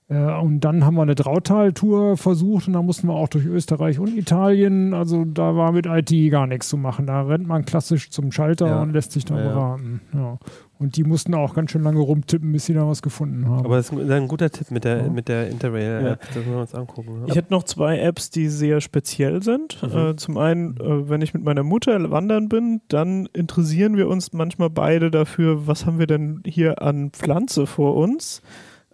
[0.10, 3.99] Äh, und dann haben wir eine Drautal-Tour versucht und da mussten wir auch durch Österreich
[3.99, 4.93] und Italien.
[4.93, 7.08] Also da war mit IT gar nichts zu machen.
[7.08, 8.82] Da rennt man klassisch zum Schalter ja.
[8.82, 10.01] und lässt sich da ja, beraten.
[10.14, 10.38] Ja.
[10.80, 13.66] Und die mussten auch ganz schön lange rumtippen, bis sie da was gefunden haben.
[13.66, 16.22] Aber das ist ein guter Tipp mit der, mit der Interrail-App.
[16.22, 17.24] Das müssen wir uns angucken.
[17.26, 19.82] Ich hätte noch zwei Apps, die sehr speziell sind.
[19.82, 19.98] Mhm.
[19.98, 24.34] Äh, zum einen, äh, wenn ich mit meiner Mutter wandern bin, dann interessieren wir uns
[24.34, 28.44] manchmal beide dafür, was haben wir denn hier an Pflanze vor uns.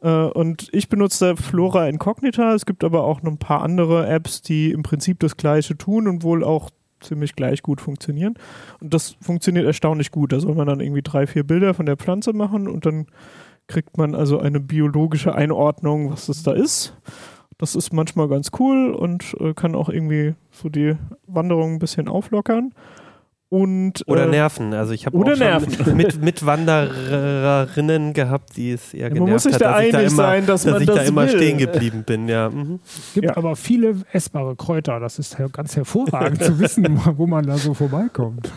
[0.02, 2.54] Äh, und ich benutze Flora Incognita.
[2.54, 6.08] Es gibt aber auch noch ein paar andere Apps, die im Prinzip das Gleiche tun
[6.08, 6.70] und wohl auch
[7.04, 8.36] ziemlich gleich gut funktionieren.
[8.80, 10.32] Und das funktioniert erstaunlich gut.
[10.32, 13.08] Da soll man dann irgendwie drei, vier Bilder von der Pflanze machen und dann
[13.68, 16.96] kriegt man also eine biologische Einordnung, was das da ist.
[17.58, 20.96] Das ist manchmal ganz cool und äh, kann auch irgendwie so die
[21.28, 22.74] Wanderung ein bisschen auflockern.
[23.54, 24.74] Und, oder äh, Nerven.
[24.74, 29.44] Also ich habe auch schon mit, mit Wandererinnen gehabt, die es eher genervt Man muss
[29.44, 31.36] sich da einig da immer, sein, dass, dass man ich das da immer will.
[31.38, 32.28] stehen geblieben bin.
[32.28, 32.50] Ja.
[32.64, 32.80] Mhm.
[33.14, 33.38] gibt ja.
[33.38, 35.00] aber viele essbare Kräuter.
[35.00, 38.52] Das ist ganz hervorragend zu wissen, wo man da so vorbeikommt.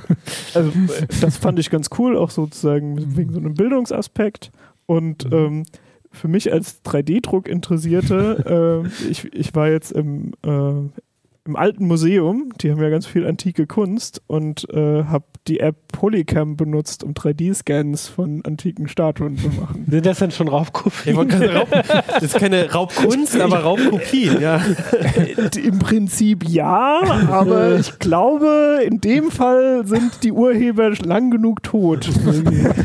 [0.55, 4.51] Also äh, das fand ich ganz cool, auch sozusagen wegen so einem Bildungsaspekt.
[4.86, 5.36] Und mhm.
[5.36, 5.62] ähm,
[6.11, 10.88] für mich als 3D-Druck Interessierte, äh, ich, ich war jetzt im, äh,
[11.47, 15.76] im alten Museum, die haben ja ganz viel antike Kunst und äh, habe die App
[15.92, 19.86] Polycam benutzt, um 3D-Scans von antiken Statuen zu machen.
[19.88, 21.16] Sind das dann schon Raubkopien?
[21.16, 24.61] Raub, das ist keine Raubkunst, aber Raubkopien, ja.
[25.57, 32.09] Im Prinzip ja, aber ich glaube, in dem Fall sind die Urheber lang genug tot.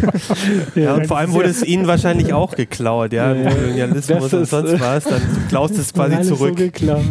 [0.75, 4.79] ja, und vor allem wurde es ihnen wahrscheinlich auch geklaut, ja, ja Kolonialismus und sonst
[4.79, 6.49] was, dann klaust es quasi zurück.
[6.57, 7.01] So geklaut.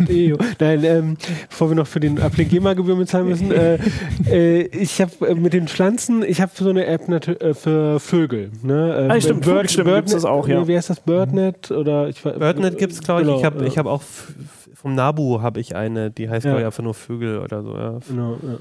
[0.59, 1.17] Nein, ähm,
[1.49, 3.79] bevor wir noch für den Appling GEMA-Gebühr bezahlen müssen, äh,
[4.29, 8.51] äh, ich habe äh, mit den Pflanzen, ich habe so eine App äh, für Vögel.
[8.63, 9.09] Ne?
[9.09, 10.67] Äh, ah, stimmt, Bird, Bird, Bird das auch, ja.
[10.67, 11.01] Wie heißt das?
[11.01, 11.71] Birdnet?
[11.71, 13.27] Oder ich, Birdnet gibt es, glaube ich.
[13.27, 14.03] Genau, ich habe hab auch
[14.75, 16.53] vom Nabu habe ich eine, die heißt, ja.
[16.53, 17.77] glaube ich, einfach nur Vögel oder so.
[17.77, 17.99] Ja.
[18.09, 18.59] Genau, ja.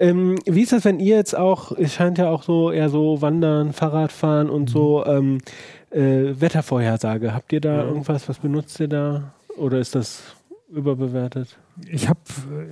[0.00, 3.20] Ähm, wie ist das, wenn ihr jetzt auch, es scheint ja auch so eher so
[3.20, 4.68] Wandern, Fahrradfahren und mhm.
[4.68, 5.38] so ähm,
[5.90, 7.34] äh, Wettervorhersage.
[7.34, 7.88] Habt ihr da mhm.
[7.88, 9.32] irgendwas, was benutzt ihr da?
[9.56, 10.22] Oder ist das
[10.70, 11.56] überbewertet?
[11.86, 12.20] Ich habe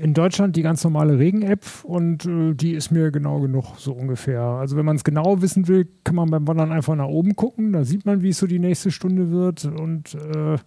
[0.01, 4.41] in Deutschland die ganz normale Regen-App und äh, die ist mir genau genug, so ungefähr.
[4.41, 7.73] Also wenn man es genau wissen will, kann man beim Wandern einfach nach oben gucken.
[7.73, 9.65] Da sieht man, wie es so die nächste Stunde wird.
[9.65, 10.59] Und äh,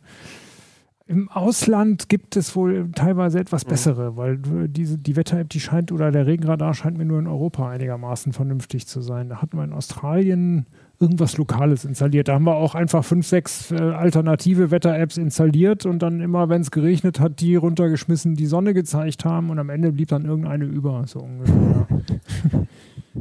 [1.09, 3.69] im Ausland gibt es wohl teilweise etwas mhm.
[3.69, 7.25] bessere, weil äh, diese, die Wetter-App, die scheint, oder der Regenradar scheint mir nur in
[7.25, 9.27] Europa einigermaßen vernünftig zu sein.
[9.27, 10.67] Da hatten wir in Australien
[10.99, 12.27] irgendwas Lokales installiert.
[12.27, 16.61] Da haben wir auch einfach fünf, sechs äh, alternative Wetter-Apps installiert und dann immer, wenn
[16.61, 20.65] es geregnet hat, die runtergeschmissen, die Sonne gezeigt haben und am Ende blieb dann irgendeine
[20.65, 21.87] über, so ungefähr.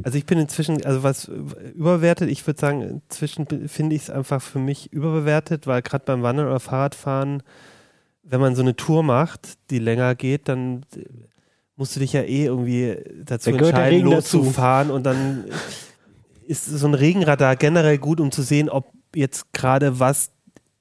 [0.03, 1.29] Also ich bin inzwischen, also was
[1.75, 6.21] überwertet, ich würde sagen, inzwischen finde ich es einfach für mich überbewertet, weil gerade beim
[6.21, 7.43] Wandern oder Fahrradfahren,
[8.29, 10.85] wenn man so eine Tour macht, die länger geht, dann
[11.75, 15.45] musst du dich ja eh irgendwie dazu entscheiden, loszufahren und dann
[16.45, 20.31] ist so ein Regenradar generell gut, um zu sehen, ob jetzt gerade was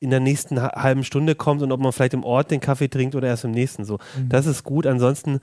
[0.00, 3.14] in der nächsten halben Stunde kommt und ob man vielleicht im Ort den Kaffee trinkt
[3.14, 3.98] oder erst im nächsten so.
[4.16, 4.28] Mhm.
[4.28, 4.86] Das ist gut.
[4.86, 5.40] Ansonsten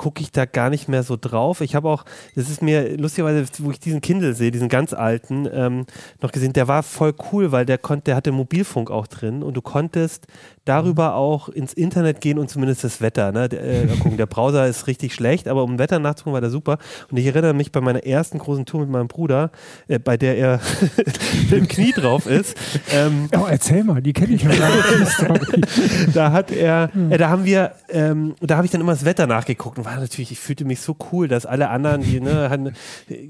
[0.00, 1.60] gucke ich da gar nicht mehr so drauf.
[1.60, 5.46] Ich habe auch, das ist mir lustigerweise, wo ich diesen Kindle sehe, diesen ganz alten,
[5.52, 5.84] ähm,
[6.22, 9.58] noch gesehen, der war voll cool, weil der konnte, der hatte Mobilfunk auch drin und
[9.58, 10.26] du konntest
[10.64, 13.32] darüber auch ins Internet gehen und zumindest das Wetter.
[13.32, 13.48] Ne?
[13.48, 16.78] Der, äh, gucken, der Browser ist richtig schlecht, aber um Wetter nachzugucken war der super.
[17.10, 19.50] Und ich erinnere mich bei meiner ersten großen Tour mit meinem Bruder,
[19.88, 20.60] äh, bei der er
[20.96, 22.56] mit dem Knie drauf ist.
[22.90, 26.16] Ähm, oh, erzähl mal, die kenne ich noch gar nicht.
[26.16, 29.26] da hat er, äh, da haben wir, ähm, da habe ich dann immer das Wetter
[29.26, 32.72] nachgeguckt und war natürlich, ich fühlte mich so cool, dass alle anderen, die, ne, hatten,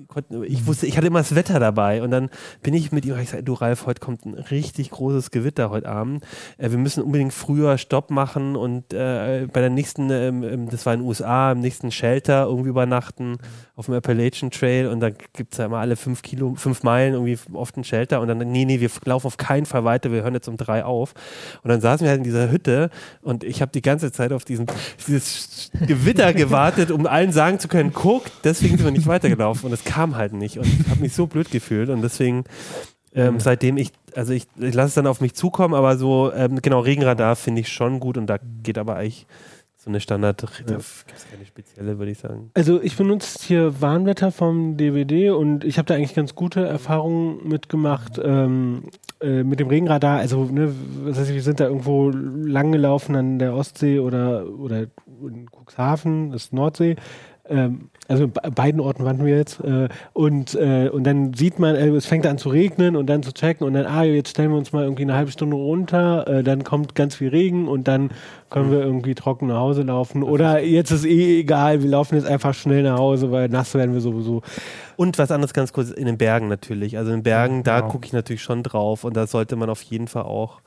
[0.09, 2.29] konnten, ich wusste, ich hatte immer das Wetter dabei und dann
[2.63, 5.89] bin ich mit ihm, ich sage, du Ralf, heute kommt ein richtig großes Gewitter heute
[5.89, 6.25] Abend.
[6.59, 10.95] Äh, wir müssen unbedingt früher Stopp machen und äh, bei der nächsten, ähm, das war
[10.95, 13.39] in den USA, im nächsten Shelter irgendwie übernachten
[13.77, 17.15] auf dem Appalachian Trail und da gibt es ja immer alle fünf Kilo, fünf Meilen
[17.15, 20.23] irgendwie oft ein Shelter und dann, nee, nee, wir laufen auf keinen Fall weiter, wir
[20.23, 21.15] hören jetzt um drei auf.
[21.63, 22.91] Und dann saßen wir halt in dieser Hütte
[23.23, 24.67] und ich habe die ganze Zeit auf diesen,
[25.07, 29.67] dieses Gewitter gewartet, um allen sagen zu können, guck, deswegen sind wir nicht weitergelaufen.
[29.67, 30.59] Und es kam halt nicht.
[30.59, 31.89] Und ich habe mich so blöd gefühlt.
[31.89, 32.45] Und deswegen
[33.15, 36.61] ähm, seitdem ich, also ich, ich lasse es dann auf mich zukommen, aber so, ähm,
[36.63, 38.17] genau, Regenradar finde ich schon gut.
[38.17, 39.27] Und da geht aber eigentlich
[39.83, 40.49] so eine Standard, ja.
[40.67, 42.51] da gibt es keine spezielle, würde ich sagen.
[42.53, 47.49] Also ich benutze hier Warnwetter vom DVD und ich habe da eigentlich ganz gute Erfahrungen
[47.49, 48.91] mitgemacht ähm,
[49.23, 50.19] äh, mit dem Regenradar.
[50.19, 50.75] Also, ne,
[51.05, 54.83] was heißt, wir sind da irgendwo langgelaufen an der Ostsee oder, oder
[55.23, 56.97] in Cuxhaven, das ist Nordsee.
[57.51, 59.61] Ähm, also beiden Orten waren wir jetzt.
[59.61, 63.23] Äh, und, äh, und dann sieht man, äh, es fängt an zu regnen und dann
[63.23, 66.43] zu checken und dann, ah, jetzt stellen wir uns mal irgendwie eine halbe Stunde runter,
[66.43, 68.11] dann kommt ganz viel Regen und dann
[68.49, 70.23] können wir irgendwie trocken nach Hause laufen.
[70.23, 73.95] Oder jetzt ist eh egal, wir laufen jetzt einfach schnell nach Hause, weil nass werden
[73.95, 74.43] wir sowieso.
[74.97, 76.99] Und was anderes ganz kurz, in den Bergen natürlich.
[76.99, 77.93] Also in den Bergen, da genau.
[77.93, 80.61] gucke ich natürlich schon drauf und da sollte man auf jeden Fall auch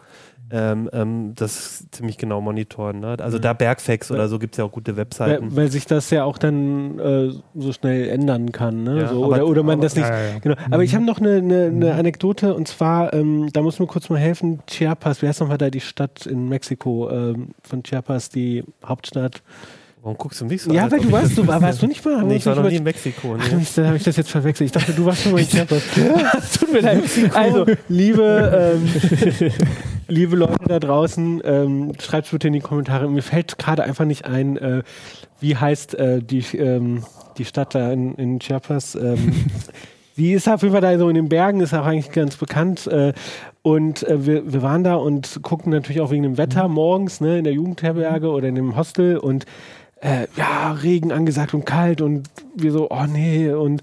[0.52, 3.00] ähm, ähm, das ziemlich genau monitoren.
[3.00, 3.18] Ne?
[3.20, 5.52] Also da Bergfacts oder so gibt es ja auch gute Webseiten.
[5.52, 8.84] Weil, weil, sich das ja auch dann äh, so schnell ändern kann.
[8.84, 9.02] Ne?
[9.02, 10.08] Ja, so, oder, oder man aber, das nicht.
[10.08, 10.56] Ja, ja, genau.
[10.66, 10.84] Aber mhm.
[10.84, 12.00] ich habe noch eine, eine, eine, mhm.
[12.00, 15.70] Anekdote und zwar, ähm, da muss mir kurz mal helfen, Chiapas, wie heißt nochmal da
[15.70, 19.42] die Stadt in Mexiko ähm, von Chiapas, die Hauptstadt?
[20.04, 22.22] Warum guckst du mich so Ja, weil du warst, du, warst du nicht mal?
[22.26, 23.38] Nee, ich war noch nie in Mexiko.
[23.38, 23.44] Nee.
[23.46, 24.66] Ach, dann habe ich das jetzt verwechselt.
[24.66, 25.82] Ich dachte, du warst schon mal in Chiapas.
[26.60, 27.04] Tut mir leid.
[27.34, 29.52] Also, liebe, ähm,
[30.10, 33.10] liebe Leute da draußen, ähm, schreibt bitte in die Kommentare.
[33.10, 34.84] Mir fällt gerade einfach nicht ein, äh,
[35.40, 37.06] wie heißt äh, die, ähm,
[37.38, 38.96] die Stadt da in, in Chiapas.
[38.96, 39.46] Ähm,
[40.18, 42.88] die ist auf jeden Fall da so in den Bergen, ist auch eigentlich ganz bekannt.
[42.88, 43.14] Äh,
[43.62, 46.74] und äh, wir, wir waren da und gucken natürlich auch wegen dem Wetter mhm.
[46.74, 49.46] morgens ne, in der Jugendherberge oder in dem Hostel und
[50.04, 53.82] äh, ja, Regen angesagt und kalt und wir so, oh nee, und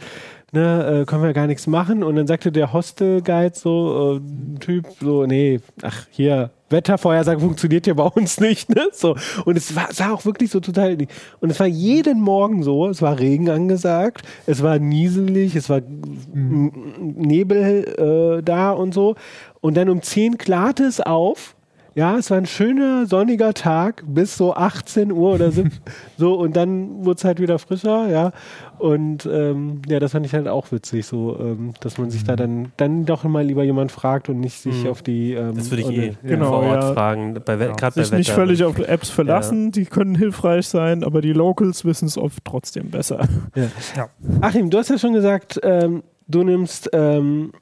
[0.53, 2.03] ne, äh, können wir gar nichts machen.
[2.03, 7.95] Und dann sagte der Hostel-Guide so, äh, Typ, so, nee, ach, hier, Wettervorhersage funktioniert ja
[7.95, 8.89] bei uns nicht, ne?
[8.93, 9.17] So.
[9.45, 10.97] Und es war, sah auch wirklich so total.
[11.41, 15.81] Und es war jeden Morgen so, es war Regen angesagt, es war nieselig, es war
[15.81, 16.73] mhm.
[17.17, 19.17] Nebel äh, da und so.
[19.61, 21.57] Und dann um 10 klarte es auf
[21.95, 25.65] ja, es war ein schöner sonniger Tag bis so 18 Uhr oder so.
[26.17, 28.33] so und dann wurde es halt wieder frischer, ja.
[28.79, 32.27] Und ähm, ja, das fand ich halt auch witzig, so, ähm, dass man sich mhm.
[32.27, 34.91] da dann, dann doch mal lieber jemand fragt und nicht sich mhm.
[34.91, 35.35] auf die.
[35.35, 36.93] Ähm, das würde ich eh genau, vor Ort ja.
[36.95, 37.35] fragen.
[37.45, 37.73] Bei, ja.
[37.73, 39.71] Gerade sich bei nicht völlig auf Apps verlassen, ja.
[39.73, 43.29] die können hilfreich sein, aber die Locals wissen es oft trotzdem besser.
[43.55, 44.09] Ja.
[44.41, 47.53] Achim, du hast ja schon gesagt, ähm, du nimmst ähm,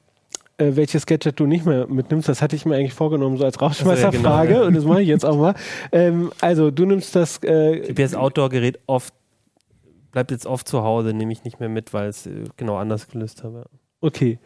[0.59, 2.29] äh, welches Gadget du nicht mehr mitnimmst.
[2.29, 4.51] Das hatte ich mir eigentlich vorgenommen, so als Rauschmeißerfrage.
[4.51, 5.55] Ja, genau, und das mache ich jetzt auch mal.
[5.93, 7.43] Ähm, also, du nimmst das.
[7.43, 9.15] Äh, GPS-Outdoor-Gerät oft,
[10.13, 13.09] bleibt jetzt oft zu Hause, nehme ich nicht mehr mit, weil es äh, genau anders
[13.09, 13.67] gelöst habe.
[14.01, 14.39] Okay.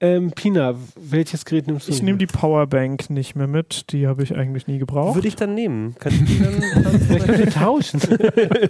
[0.00, 1.92] Ähm, Pina, welches Gerät nimmst du?
[1.92, 3.92] Ich nehme die Powerbank nicht mehr mit.
[3.92, 5.14] Die habe ich eigentlich nie gebraucht.
[5.14, 5.94] Würde ich dann nehmen.
[5.98, 6.62] Kann ich die dann,
[7.00, 8.00] Vielleicht könnt ihr tauschen.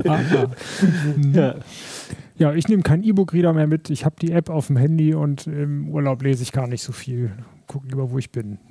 [0.09, 0.21] ah,
[1.33, 1.55] ja.
[2.37, 3.91] Ja, ich nehme keinen E-Book-Reader mehr mit.
[3.91, 6.93] Ich habe die App auf dem Handy und im Urlaub lese ich gar nicht so
[6.93, 7.33] viel.
[7.67, 8.59] Guck lieber, wo ich bin.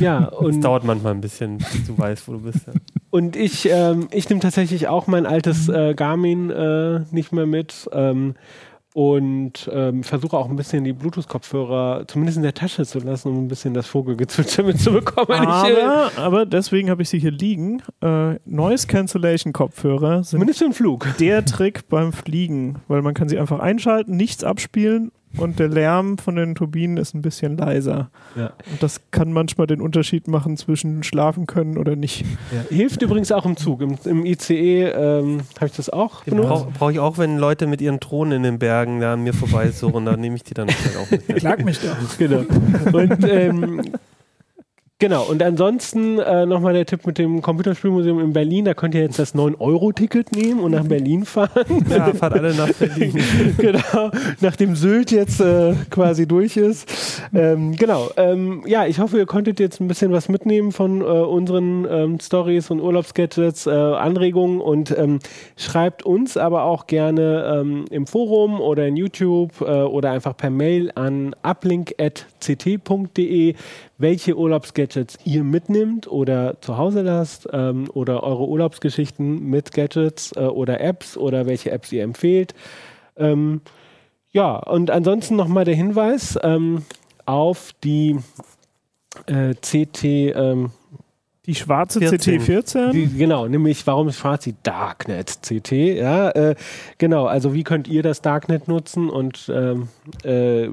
[0.00, 0.50] Ja, und.
[0.50, 2.66] Es dauert manchmal ein bisschen, bis du weißt, wo du bist.
[2.66, 2.74] Ja.
[3.10, 7.88] Und ich, ähm, ich nehme tatsächlich auch mein altes äh, Garmin äh, nicht mehr mit.
[7.92, 8.34] Ähm,
[8.96, 13.44] und ähm, versuche auch ein bisschen die Bluetooth-Kopfhörer zumindest in der Tasche zu lassen, um
[13.44, 15.38] ein bisschen das Vogelgezwitscher mitzubekommen.
[15.38, 17.82] Aber, aber deswegen habe ich sie hier liegen.
[18.00, 21.06] Äh, Noise Cancellation Kopfhörer sind Zumindest für den Flug.
[21.20, 26.18] der Trick beim Fliegen, weil man kann sie einfach einschalten, nichts abspielen und der Lärm
[26.18, 28.10] von den Turbinen ist ein bisschen leiser.
[28.34, 28.52] Ja.
[28.70, 32.24] Und das kann manchmal den Unterschied machen zwischen schlafen können oder nicht.
[32.52, 32.76] Ja.
[32.76, 33.80] Hilft übrigens auch im Zug.
[33.80, 36.48] Im, im ICE ähm, habe ich das auch benutzt.
[36.48, 39.34] Brauche brauch ich auch, wenn Leute mit ihren Thronen in den Bergen da an mir
[39.34, 41.26] vorbei suchen, dann nehme ich die dann halt auch mit.
[41.36, 41.96] Klag mich doch.
[42.18, 42.44] Genau.
[42.92, 43.82] Und ähm,
[44.98, 48.64] Genau, und ansonsten äh, nochmal der Tipp mit dem Computerspielmuseum in Berlin.
[48.64, 51.50] Da könnt ihr jetzt das 9-Euro-Ticket nehmen und nach Berlin fahren.
[51.90, 53.22] Ja, fahrt alle nach Berlin.
[53.58, 57.20] genau, nachdem Sylt jetzt äh, quasi durch ist.
[57.34, 61.04] Ähm, genau, ähm, ja, ich hoffe, ihr konntet jetzt ein bisschen was mitnehmen von äh,
[61.04, 65.18] unseren ähm, Stories und Urlaubsgadgets, äh, Anregungen und ähm,
[65.56, 70.48] schreibt uns aber auch gerne ähm, im Forum oder in YouTube äh, oder einfach per
[70.48, 71.96] Mail an uplink.ct.de
[73.98, 80.40] welche Urlaubsgadgets ihr mitnimmt oder zu Hause lasst ähm, oder eure Urlaubsgeschichten mit Gadgets äh,
[80.40, 82.54] oder Apps oder welche Apps ihr empfehlt.
[83.16, 83.62] Ähm,
[84.30, 86.82] ja, und ansonsten nochmal der Hinweis ähm,
[87.24, 88.18] auf die
[89.26, 90.04] äh, CT.
[90.04, 90.70] Ähm,
[91.46, 92.40] die schwarze 14.
[92.40, 92.90] CT14?
[92.90, 95.70] Die, genau, nämlich warum ist schwarz die Darknet CT?
[95.70, 96.56] Ja, äh,
[96.98, 99.88] genau, also wie könnt ihr das Darknet nutzen und ähm,
[100.24, 100.70] äh,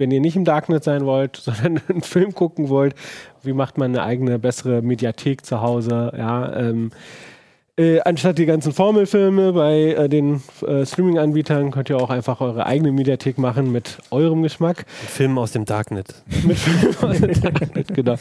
[0.00, 2.94] wenn ihr nicht im Darknet sein wollt, sondern einen Film gucken wollt,
[3.42, 6.90] wie macht man eine eigene, bessere Mediathek zu Hause, ja, ähm,
[7.80, 12.66] äh, anstatt die ganzen Formelfilme bei äh, den äh, Streaming-Anbietern könnt ihr auch einfach eure
[12.66, 14.84] eigene Mediathek machen mit eurem Geschmack.
[15.00, 16.14] Mit Filmen aus dem Darknet.
[16.44, 18.16] mit Filmen aus dem Darknet, genau.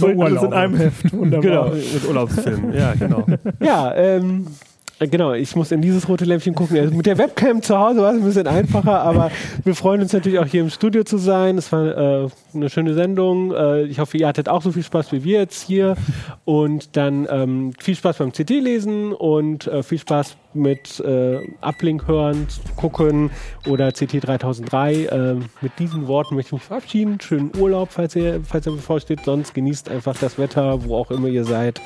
[0.00, 1.12] Und alles in einem Heft.
[1.12, 1.70] Wunderbar.
[1.70, 1.74] Genau.
[1.74, 3.26] Mit Urlaubsfilmen, ja, genau.
[3.60, 6.78] ja, ähm, äh, genau, ich muss in dieses rote Lämpchen gucken.
[6.78, 9.30] Also mit der Webcam zu Hause war es ein bisschen einfacher, aber
[9.64, 11.58] wir freuen uns natürlich auch hier im Studio zu sein.
[11.58, 13.52] Es war äh, eine schöne Sendung.
[13.52, 15.96] Äh, ich hoffe, ihr hattet auch so viel Spaß wie wir jetzt hier.
[16.44, 22.46] Und dann ähm, viel Spaß beim CT-Lesen und äh, viel Spaß mit äh, Uplink hören,
[22.76, 23.30] gucken
[23.68, 25.08] oder CT 3003.
[25.10, 27.20] Ähm, mit diesen Worten möchte ich mich verabschieden.
[27.20, 29.20] Schönen Urlaub, falls ihr, falls ihr bevorsteht.
[29.24, 31.80] Sonst genießt einfach das Wetter, wo auch immer ihr seid.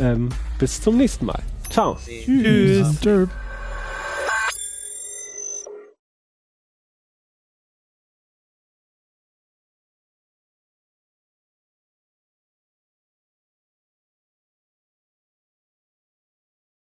[0.00, 1.42] Ähm, bis zum nächsten Mal.
[1.70, 1.96] Ciao.
[2.04, 3.00] Tschüss.
[3.00, 3.28] Tschüss.